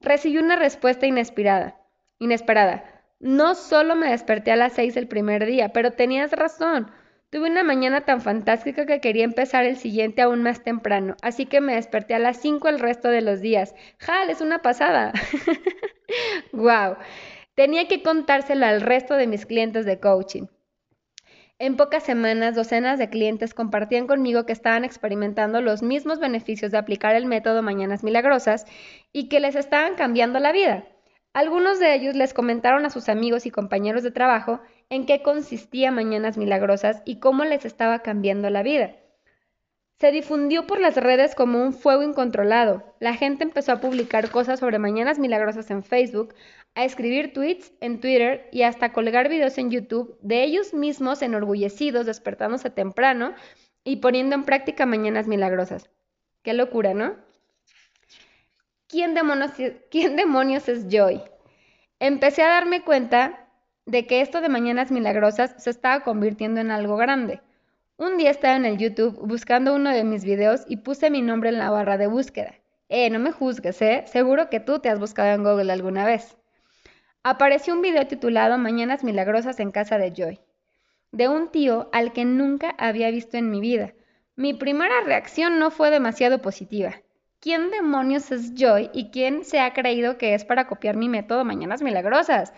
recibió 0.00 0.40
una 0.40 0.56
respuesta 0.56 1.06
inesperada. 1.06 1.76
Inesperada. 2.18 2.84
No 3.20 3.54
solo 3.54 3.94
me 3.94 4.10
desperté 4.10 4.50
a 4.50 4.56
las 4.56 4.72
seis 4.72 4.96
el 4.96 5.06
primer 5.06 5.46
día, 5.46 5.72
pero 5.72 5.92
tenías 5.92 6.32
razón. 6.32 6.90
Tuve 7.32 7.48
una 7.48 7.64
mañana 7.64 8.02
tan 8.02 8.20
fantástica 8.20 8.84
que 8.84 9.00
quería 9.00 9.24
empezar 9.24 9.64
el 9.64 9.78
siguiente 9.78 10.20
aún 10.20 10.42
más 10.42 10.62
temprano, 10.62 11.16
así 11.22 11.46
que 11.46 11.62
me 11.62 11.76
desperté 11.76 12.12
a 12.14 12.18
las 12.18 12.36
5 12.36 12.68
el 12.68 12.78
resto 12.78 13.08
de 13.08 13.22
los 13.22 13.40
días. 13.40 13.74
¡Jal! 14.00 14.28
Es 14.28 14.42
una 14.42 14.58
pasada. 14.58 15.14
¡Wow! 16.52 16.98
Tenía 17.54 17.88
que 17.88 18.02
contárselo 18.02 18.66
al 18.66 18.82
resto 18.82 19.14
de 19.14 19.26
mis 19.26 19.46
clientes 19.46 19.86
de 19.86 19.98
coaching. 19.98 20.48
En 21.58 21.78
pocas 21.78 22.02
semanas, 22.02 22.54
docenas 22.54 22.98
de 22.98 23.08
clientes 23.08 23.54
compartían 23.54 24.06
conmigo 24.06 24.44
que 24.44 24.52
estaban 24.52 24.84
experimentando 24.84 25.62
los 25.62 25.82
mismos 25.82 26.18
beneficios 26.20 26.70
de 26.70 26.76
aplicar 26.76 27.16
el 27.16 27.24
método 27.24 27.62
Mañanas 27.62 28.04
Milagrosas 28.04 28.66
y 29.10 29.30
que 29.30 29.40
les 29.40 29.54
estaban 29.54 29.94
cambiando 29.94 30.38
la 30.38 30.52
vida. 30.52 30.84
Algunos 31.34 31.80
de 31.80 31.94
ellos 31.94 32.14
les 32.14 32.34
comentaron 32.34 32.84
a 32.84 32.90
sus 32.90 33.08
amigos 33.08 33.46
y 33.46 33.50
compañeros 33.50 34.02
de 34.02 34.10
trabajo 34.10 34.60
en 34.90 35.06
qué 35.06 35.22
consistía 35.22 35.90
Mañanas 35.90 36.36
Milagrosas 36.36 37.02
y 37.04 37.20
cómo 37.20 37.44
les 37.44 37.64
estaba 37.64 38.00
cambiando 38.00 38.50
la 38.50 38.62
vida. 38.62 38.96
Se 40.02 40.10
difundió 40.10 40.66
por 40.66 40.80
las 40.80 40.96
redes 40.96 41.36
como 41.36 41.62
un 41.62 41.72
fuego 41.72 42.02
incontrolado. 42.02 42.82
La 42.98 43.14
gente 43.14 43.44
empezó 43.44 43.70
a 43.70 43.80
publicar 43.80 44.30
cosas 44.30 44.58
sobre 44.58 44.80
Mañanas 44.80 45.20
Milagrosas 45.20 45.70
en 45.70 45.84
Facebook, 45.84 46.34
a 46.74 46.84
escribir 46.84 47.32
tweets 47.32 47.72
en 47.80 48.00
Twitter 48.00 48.48
y 48.50 48.62
hasta 48.62 48.92
colgar 48.92 49.28
videos 49.28 49.58
en 49.58 49.70
YouTube 49.70 50.18
de 50.20 50.42
ellos 50.42 50.74
mismos 50.74 51.22
enorgullecidos 51.22 52.04
despertándose 52.04 52.68
temprano 52.68 53.34
y 53.84 53.96
poniendo 53.96 54.34
en 54.34 54.42
práctica 54.42 54.86
Mañanas 54.86 55.28
Milagrosas. 55.28 55.88
Qué 56.42 56.52
locura, 56.52 56.94
¿no? 56.94 57.14
¿Quién 58.88 59.14
demonios, 59.14 59.52
¿quién 59.90 60.16
demonios 60.16 60.68
es 60.68 60.88
Joy? 60.88 61.22
Empecé 62.00 62.42
a 62.42 62.48
darme 62.48 62.82
cuenta 62.82 63.41
de 63.86 64.06
que 64.06 64.20
esto 64.20 64.40
de 64.40 64.48
Mañanas 64.48 64.90
Milagrosas 64.90 65.54
se 65.58 65.70
estaba 65.70 66.04
convirtiendo 66.04 66.60
en 66.60 66.70
algo 66.70 66.96
grande. 66.96 67.40
Un 67.96 68.16
día 68.16 68.30
estaba 68.30 68.56
en 68.56 68.64
el 68.64 68.78
YouTube 68.78 69.18
buscando 69.20 69.74
uno 69.74 69.90
de 69.90 70.04
mis 70.04 70.24
videos 70.24 70.64
y 70.68 70.78
puse 70.78 71.10
mi 71.10 71.22
nombre 71.22 71.50
en 71.50 71.58
la 71.58 71.70
barra 71.70 71.98
de 71.98 72.06
búsqueda. 72.06 72.54
Eh, 72.88 73.10
no 73.10 73.18
me 73.18 73.32
juzgues, 73.32 73.80
¿eh? 73.82 74.04
Seguro 74.06 74.50
que 74.50 74.60
tú 74.60 74.78
te 74.78 74.88
has 74.88 74.98
buscado 74.98 75.34
en 75.34 75.44
Google 75.44 75.72
alguna 75.72 76.04
vez. 76.04 76.36
Apareció 77.22 77.74
un 77.74 77.82
video 77.82 78.06
titulado 78.06 78.58
Mañanas 78.58 79.04
Milagrosas 79.04 79.60
en 79.60 79.70
casa 79.70 79.98
de 79.98 80.12
Joy, 80.12 80.40
de 81.12 81.28
un 81.28 81.50
tío 81.50 81.88
al 81.92 82.12
que 82.12 82.24
nunca 82.24 82.74
había 82.78 83.10
visto 83.10 83.36
en 83.36 83.50
mi 83.50 83.60
vida. 83.60 83.94
Mi 84.36 84.54
primera 84.54 85.02
reacción 85.04 85.58
no 85.58 85.70
fue 85.70 85.90
demasiado 85.90 86.40
positiva. 86.42 87.02
¿Quién 87.40 87.70
demonios 87.70 88.30
es 88.30 88.54
Joy 88.54 88.90
y 88.92 89.10
quién 89.10 89.44
se 89.44 89.60
ha 89.60 89.72
creído 89.72 90.18
que 90.18 90.34
es 90.34 90.44
para 90.44 90.66
copiar 90.66 90.96
mi 90.96 91.08
método 91.08 91.44
Mañanas 91.44 91.82
Milagrosas? 91.82 92.52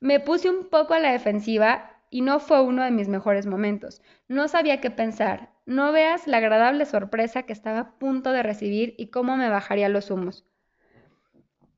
Me 0.00 0.18
puse 0.18 0.48
un 0.48 0.68
poco 0.68 0.94
a 0.94 0.98
la 0.98 1.12
defensiva 1.12 1.90
y 2.10 2.22
no 2.22 2.40
fue 2.40 2.62
uno 2.62 2.82
de 2.82 2.90
mis 2.90 3.08
mejores 3.08 3.46
momentos. 3.46 4.02
No 4.28 4.48
sabía 4.48 4.80
qué 4.80 4.90
pensar. 4.90 5.50
No 5.66 5.92
veas 5.92 6.26
la 6.26 6.38
agradable 6.38 6.86
sorpresa 6.86 7.44
que 7.44 7.52
estaba 7.52 7.78
a 7.78 7.90
punto 7.98 8.32
de 8.32 8.42
recibir 8.42 8.94
y 8.96 9.08
cómo 9.08 9.36
me 9.36 9.48
bajaría 9.48 9.88
los 9.88 10.10
humos. 10.10 10.44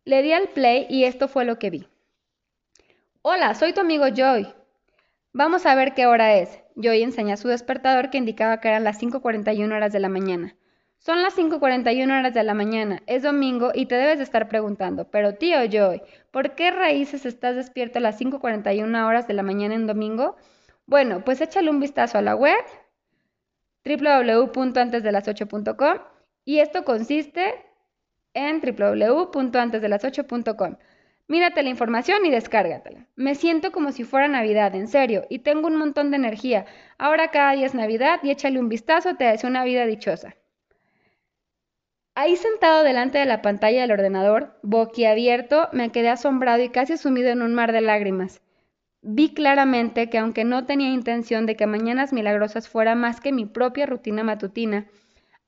Le 0.04 0.22
di 0.22 0.32
al 0.32 0.48
play 0.48 0.87
y 0.88 1.04
esto 1.04 1.28
fue 1.28 1.44
lo 1.44 1.58
que 1.58 1.70
vi. 1.70 1.88
Hola, 3.22 3.54
soy 3.54 3.72
tu 3.72 3.80
amigo 3.80 4.06
Joy. 4.08 4.52
Vamos 5.32 5.66
a 5.66 5.74
ver 5.74 5.94
qué 5.94 6.06
hora 6.06 6.37
es. 6.37 6.61
Joy 6.76 7.02
enseña 7.02 7.37
su 7.37 7.48
despertador 7.48 8.11
que 8.11 8.18
indicaba 8.18 8.61
que 8.61 8.68
eran 8.68 8.85
las 8.85 9.02
5.41 9.02 9.74
horas 9.74 9.92
de 9.92 10.00
la 10.00 10.08
mañana. 10.08 10.56
Son 11.05 11.21
las 11.21 11.37
5.41 11.37 12.17
horas 12.17 12.33
de 12.33 12.45
la 12.45 12.55
mañana, 12.55 13.03
es 13.09 13.25
domingo 13.25 13.73
y 13.75 13.87
te 13.87 13.97
debes 13.97 14.19
de 14.19 14.23
estar 14.23 14.49
preguntando, 14.49 15.11
pero 15.11 15.35
tío 15.35 15.59
Joy, 15.69 16.01
¿por 16.31 16.55
qué 16.55 16.71
raíces 16.71 17.27
estás 17.27 17.57
despierto 17.57 17.99
a 17.99 18.03
las 18.03 18.21
5.41 18.21 19.05
horas 19.05 19.27
de 19.27 19.35
la 19.35 19.43
mañana 19.43 19.75
en 19.75 19.88
domingo? 19.88 20.37
Bueno, 20.87 21.25
pues 21.25 21.41
échale 21.41 21.71
un 21.71 21.81
vistazo 21.81 22.19
a 22.19 22.23
la 22.23 22.37
web 22.37 22.55
www.antesdelas8.com 23.85 25.99
y 26.45 26.61
esto 26.61 26.85
consiste 26.85 27.53
en 28.33 28.61
www.antesdelas8.com. 28.61 30.77
Mírate 31.27 31.65
la 31.65 31.69
información 31.69 32.25
y 32.27 32.31
descárgatela. 32.31 33.09
Me 33.17 33.35
siento 33.35 33.73
como 33.73 33.91
si 33.91 34.05
fuera 34.05 34.29
Navidad, 34.29 34.77
en 34.77 34.87
serio, 34.87 35.27
y 35.29 35.41
tengo 35.41 35.67
un 35.67 35.75
montón 35.75 36.12
de 36.12 36.19
energía. 36.19 36.65
Ahora 36.97 37.33
cada 37.33 37.55
día 37.55 37.67
es 37.67 37.75
Navidad 37.75 38.21
y 38.23 38.31
échale 38.31 38.61
un 38.61 38.69
vistazo, 38.69 39.17
te 39.17 39.25
deseo 39.25 39.51
una 39.51 39.65
vida 39.65 39.85
dichosa. 39.85 40.37
Ahí 42.14 42.37
sentado 42.37 42.85
delante 42.85 43.16
de 43.16 43.25
la 43.25 43.40
pantalla 43.40 43.81
del 43.81 43.92
ordenador, 43.92 44.59
boquiabierto, 44.62 45.70
me 45.72 45.90
quedé 45.90 46.11
asombrado 46.11 46.62
y 46.62 46.68
casi 46.68 46.98
sumido 46.98 47.31
en 47.31 47.40
un 47.40 47.55
mar 47.55 47.72
de 47.72 47.81
lágrimas. 47.81 48.42
Vi 49.01 49.33
claramente 49.33 50.11
que 50.11 50.18
aunque 50.18 50.44
no 50.44 50.66
tenía 50.66 50.90
intención 50.90 51.46
de 51.46 51.57
que 51.57 51.66
Mañanas 51.66 52.12
Milagrosas 52.12 52.68
fuera 52.68 52.94
más 52.94 53.20
que 53.20 53.33
mi 53.33 53.46
propia 53.46 53.87
rutina 53.87 54.25
matutina, 54.25 54.88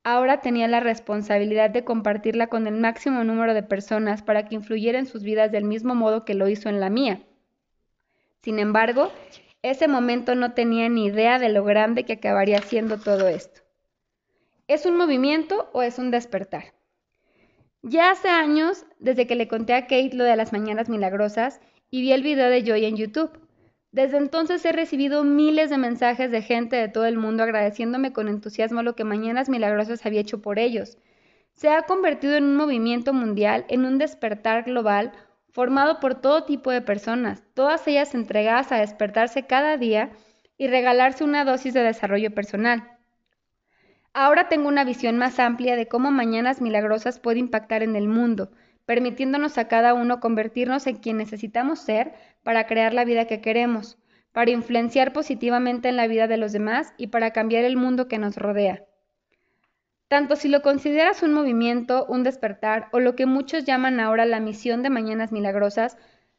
ahora 0.05 0.40
tenía 0.40 0.66
la 0.66 0.81
responsabilidad 0.81 1.68
de 1.68 1.85
compartirla 1.85 2.46
con 2.46 2.66
el 2.66 2.77
máximo 2.77 3.24
número 3.24 3.53
de 3.53 3.62
personas 3.62 4.22
para 4.22 4.46
que 4.46 4.55
influyera 4.55 4.98
en 4.98 5.07
sus 5.07 5.22
vidas 5.22 5.53
del 5.53 5.64
mismo 5.64 5.94
modo 5.94 6.24
que 6.24 6.33
lo 6.33 6.48
hizo 6.48 6.70
en 6.70 6.81
la 6.81 6.88
mía. 6.88 7.20
Sin 8.42 8.59
embargo, 8.59 9.12
ese 9.61 9.87
momento 9.87 10.35
no 10.35 10.53
tenía 10.53 10.88
ni 10.88 11.07
idea 11.07 11.38
de 11.38 11.50
lo 11.50 11.62
grande 11.62 12.05
que 12.05 12.14
acabaría 12.14 12.62
siendo 12.62 12.98
todo 12.98 13.29
esto. 13.29 13.63
¿Es 14.66 14.87
un 14.87 14.96
movimiento 14.96 15.68
o 15.74 15.83
es 15.83 15.98
un 15.98 16.11
despertar? 16.11 16.72
Ya 17.83 18.11
hace 18.11 18.29
años, 18.29 18.87
desde 18.98 19.27
que 19.27 19.35
le 19.35 19.46
conté 19.46 19.74
a 19.74 19.83
Kate 19.83 20.12
lo 20.14 20.24
de 20.24 20.37
las 20.37 20.55
mañanas 20.55 20.88
milagrosas 20.88 21.61
y 21.90 22.00
vi 22.00 22.12
el 22.12 22.22
video 22.22 22.48
de 22.48 22.64
Joy 22.64 22.87
en 22.87 22.96
YouTube. 22.96 23.38
Desde 23.92 24.16
entonces 24.16 24.64
he 24.64 24.72
recibido 24.72 25.22
miles 25.22 25.68
de 25.68 25.77
mensajes 25.77 26.31
de 26.31 26.40
gente 26.40 26.77
de 26.77 26.88
todo 26.88 27.05
el 27.05 27.18
mundo 27.18 27.42
agradeciéndome 27.42 28.14
con 28.14 28.27
entusiasmo 28.27 28.83
lo 28.83 28.96
que 28.96 29.05
Mañanas 29.05 29.50
Milagrosas 29.50 30.07
había 30.07 30.22
hecho 30.22 30.40
por 30.40 30.59
ellos. 30.59 30.96
Se 31.53 31.68
ha 31.68 31.83
convertido 31.83 32.35
en 32.37 32.44
un 32.44 32.57
movimiento 32.57 33.12
mundial, 33.12 33.66
en 33.68 33.85
un 33.85 33.98
despertar 33.98 34.64
global, 34.64 35.12
formado 35.50 36.00
por 36.00 36.14
todo 36.22 36.44
tipo 36.44 36.70
de 36.70 36.81
personas, 36.81 37.42
todas 37.53 37.87
ellas 37.87 38.14
entregadas 38.14 38.72
a 38.72 38.79
despertarse 38.79 39.46
cada 39.46 39.77
día 39.77 40.11
y 40.57 40.68
regalarse 40.68 41.22
una 41.22 41.44
dosis 41.44 41.74
de 41.74 41.83
desarrollo 41.83 42.35
personal. 42.35 42.93
Ahora 44.16 44.48
tengo 44.48 44.68
una 44.68 44.85
visión 44.85 45.18
más 45.18 45.40
amplia 45.40 45.74
de 45.74 45.88
cómo 45.88 46.12
Mañanas 46.12 46.61
Milagrosas 46.61 47.18
puede 47.18 47.40
impactar 47.40 47.83
en 47.83 47.96
el 47.96 48.07
mundo, 48.07 48.53
permitiéndonos 48.87 49.59
a 49.59 49.66
cada 49.66 49.92
uno 49.92 50.20
convertirnos 50.20 50.87
en 50.87 50.98
quien 50.98 51.16
necesitamos 51.16 51.81
ser 51.81 52.14
para 52.44 52.68
crear 52.68 52.94
la 52.94 53.05
vida 53.05 53.27
que 53.27 53.40
queremos, 53.40 53.98
para 54.31 54.53
influenciar 54.53 55.12
positivamente 55.12 55.88
en 55.88 55.96
la 55.96 56.07
vida 56.07 56.29
de 56.29 56.37
los 56.37 56.53
demás 56.53 56.94
y 56.96 57.09
para 57.09 57.33
cambiar 57.33 57.64
el 57.64 57.77
mundo 57.77 58.07
que 58.07 58.18
nos 58.18 58.37
rodea. 58.37 58.85
Tanto 60.07 60.37
si 60.37 60.48
lo 60.48 60.62
consideras 60.62 61.24
un 61.24 61.33
movimiento, 61.33 62.07
un 62.07 62.22
despertar 62.22 62.90
o 62.92 63.00
lo 63.00 63.16
que 63.16 63.27
muchos 63.27 63.64
llaman 63.64 63.98
ahora 63.98 64.27
la 64.27 64.38
misión 64.38 64.85
de 64.85 64.90
Mañanas 64.90 65.33
Milagrosas, 65.33 65.96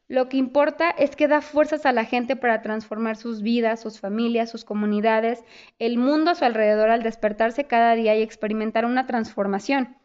lo 0.08 0.28
que 0.28 0.36
importa 0.36 0.90
es 0.90 1.16
que 1.16 1.26
da 1.26 1.40
fuerzas 1.40 1.84
a 1.84 1.92
la 1.92 2.04
gente 2.04 2.36
para 2.36 2.62
transformar 2.62 3.16
sus 3.16 3.42
vidas, 3.42 3.80
sus 3.80 3.98
familias, 3.98 4.48
sus 4.48 4.64
comunidades, 4.64 5.42
el 5.80 5.98
mundo 5.98 6.30
a 6.30 6.34
su 6.36 6.44
alrededor 6.44 6.90
al 6.90 7.02
despertarse 7.02 7.64
cada 7.64 7.94
día 7.96 8.14
y 8.14 8.22
experimentar 8.22 8.84
una 8.84 9.06
transformación. 9.06 9.96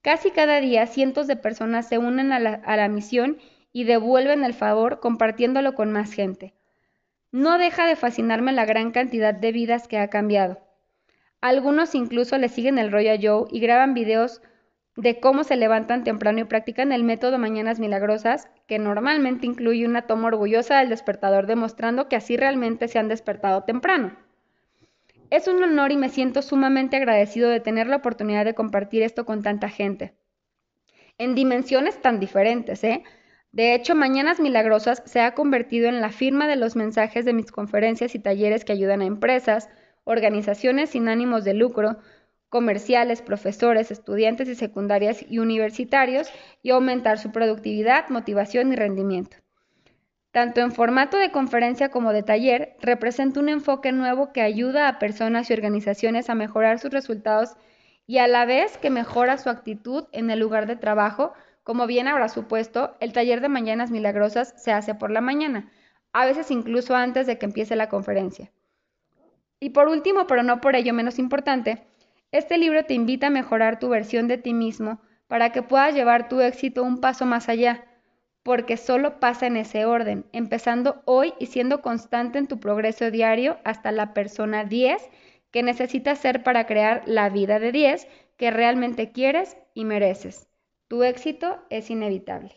Casi 0.00 0.30
cada 0.30 0.60
día 0.60 0.86
cientos 0.86 1.26
de 1.26 1.36
personas 1.36 1.88
se 1.88 1.98
unen 1.98 2.32
a 2.32 2.38
la, 2.38 2.88
misión 2.88 3.36
y 3.70 3.84
devuelven 3.84 4.44
el 4.44 4.54
favor 4.54 5.00
compartiéndolo 5.00 5.74
con 5.74 5.92
más 5.92 6.12
gente. 6.12 6.54
No 7.30 7.58
deja 7.58 7.86
de 7.86 7.96
fascinarme 7.96 8.52
la 8.52 8.64
gran 8.64 8.92
cantidad 8.92 9.34
de 9.34 9.52
vidas 9.52 9.88
que 9.88 9.98
ha 9.98 10.08
cambiado. 10.08 10.60
Algunos 11.42 11.94
incluso 11.94 12.38
le 12.38 12.48
siguen 12.48 12.78
el 12.78 12.90
rollo 12.90 13.12
a 13.12 13.18
Joe 13.20 13.48
y 13.50 13.60
graban 13.60 13.92
videos 13.92 14.40
de 14.98 15.20
cómo 15.20 15.44
se 15.44 15.54
levantan 15.54 16.02
temprano 16.02 16.40
y 16.40 16.44
practican 16.44 16.90
el 16.90 17.04
método 17.04 17.38
Mañanas 17.38 17.78
Milagrosas, 17.78 18.48
que 18.66 18.80
normalmente 18.80 19.46
incluye 19.46 19.86
una 19.86 20.08
toma 20.08 20.26
orgullosa 20.26 20.80
del 20.80 20.88
despertador 20.88 21.46
demostrando 21.46 22.08
que 22.08 22.16
así 22.16 22.36
realmente 22.36 22.88
se 22.88 22.98
han 22.98 23.06
despertado 23.06 23.62
temprano. 23.62 24.16
Es 25.30 25.46
un 25.46 25.62
honor 25.62 25.92
y 25.92 25.96
me 25.96 26.08
siento 26.08 26.42
sumamente 26.42 26.96
agradecido 26.96 27.48
de 27.48 27.60
tener 27.60 27.86
la 27.86 27.94
oportunidad 27.94 28.44
de 28.44 28.56
compartir 28.56 29.04
esto 29.04 29.24
con 29.24 29.44
tanta 29.44 29.68
gente. 29.68 30.14
En 31.16 31.36
dimensiones 31.36 32.02
tan 32.02 32.18
diferentes, 32.18 32.82
¿eh? 32.82 33.04
De 33.52 33.74
hecho, 33.74 33.94
Mañanas 33.94 34.40
Milagrosas 34.40 35.04
se 35.06 35.20
ha 35.20 35.32
convertido 35.34 35.88
en 35.88 36.00
la 36.00 36.10
firma 36.10 36.48
de 36.48 36.56
los 36.56 36.74
mensajes 36.74 37.24
de 37.24 37.34
mis 37.34 37.52
conferencias 37.52 38.16
y 38.16 38.18
talleres 38.18 38.64
que 38.64 38.72
ayudan 38.72 39.02
a 39.02 39.06
empresas, 39.06 39.70
organizaciones 40.02 40.90
sin 40.90 41.08
ánimos 41.08 41.44
de 41.44 41.54
lucro, 41.54 41.98
comerciales, 42.48 43.22
profesores, 43.22 43.90
estudiantes 43.90 44.48
y 44.48 44.54
secundarias 44.54 45.24
y 45.28 45.38
universitarios 45.38 46.28
y 46.62 46.70
aumentar 46.70 47.18
su 47.18 47.30
productividad, 47.30 48.08
motivación 48.08 48.72
y 48.72 48.76
rendimiento. 48.76 49.36
Tanto 50.30 50.60
en 50.60 50.72
formato 50.72 51.16
de 51.16 51.30
conferencia 51.30 51.90
como 51.90 52.12
de 52.12 52.22
taller, 52.22 52.76
representa 52.80 53.40
un 53.40 53.48
enfoque 53.48 53.92
nuevo 53.92 54.32
que 54.32 54.42
ayuda 54.42 54.88
a 54.88 54.98
personas 54.98 55.50
y 55.50 55.52
organizaciones 55.54 56.28
a 56.30 56.34
mejorar 56.34 56.78
sus 56.78 56.90
resultados 56.90 57.56
y 58.06 58.18
a 58.18 58.28
la 58.28 58.44
vez 58.44 58.78
que 58.78 58.90
mejora 58.90 59.38
su 59.38 59.50
actitud 59.50 60.04
en 60.12 60.30
el 60.30 60.38
lugar 60.38 60.66
de 60.66 60.76
trabajo, 60.76 61.32
como 61.62 61.86
bien 61.86 62.08
habrá 62.08 62.28
supuesto, 62.28 62.96
el 63.00 63.12
taller 63.12 63.40
de 63.40 63.48
Mañanas 63.48 63.90
Milagrosas 63.90 64.54
se 64.56 64.72
hace 64.72 64.94
por 64.94 65.10
la 65.10 65.20
mañana, 65.20 65.70
a 66.12 66.24
veces 66.24 66.50
incluso 66.50 66.94
antes 66.94 67.26
de 67.26 67.38
que 67.38 67.46
empiece 67.46 67.76
la 67.76 67.88
conferencia. 67.88 68.50
Y 69.60 69.70
por 69.70 69.88
último, 69.88 70.26
pero 70.26 70.42
no 70.42 70.60
por 70.60 70.76
ello 70.76 70.94
menos 70.94 71.18
importante, 71.18 71.86
este 72.30 72.58
libro 72.58 72.84
te 72.84 72.94
invita 72.94 73.28
a 73.28 73.30
mejorar 73.30 73.78
tu 73.78 73.88
versión 73.88 74.28
de 74.28 74.38
ti 74.38 74.52
mismo 74.52 75.00
para 75.26 75.50
que 75.50 75.62
puedas 75.62 75.94
llevar 75.94 76.28
tu 76.28 76.40
éxito 76.40 76.82
un 76.82 77.00
paso 77.00 77.26
más 77.26 77.48
allá, 77.48 77.84
porque 78.42 78.76
solo 78.76 79.20
pasa 79.20 79.46
en 79.46 79.56
ese 79.56 79.84
orden, 79.84 80.26
empezando 80.32 81.02
hoy 81.04 81.34
y 81.38 81.46
siendo 81.46 81.82
constante 81.82 82.38
en 82.38 82.46
tu 82.46 82.60
progreso 82.60 83.10
diario 83.10 83.58
hasta 83.64 83.92
la 83.92 84.14
persona 84.14 84.64
10 84.64 85.02
que 85.50 85.62
necesitas 85.62 86.18
ser 86.18 86.42
para 86.42 86.66
crear 86.66 87.02
la 87.06 87.28
vida 87.28 87.58
de 87.58 87.72
10 87.72 88.08
que 88.36 88.50
realmente 88.50 89.12
quieres 89.12 89.56
y 89.74 89.84
mereces. 89.84 90.48
Tu 90.88 91.02
éxito 91.02 91.58
es 91.70 91.90
inevitable. 91.90 92.54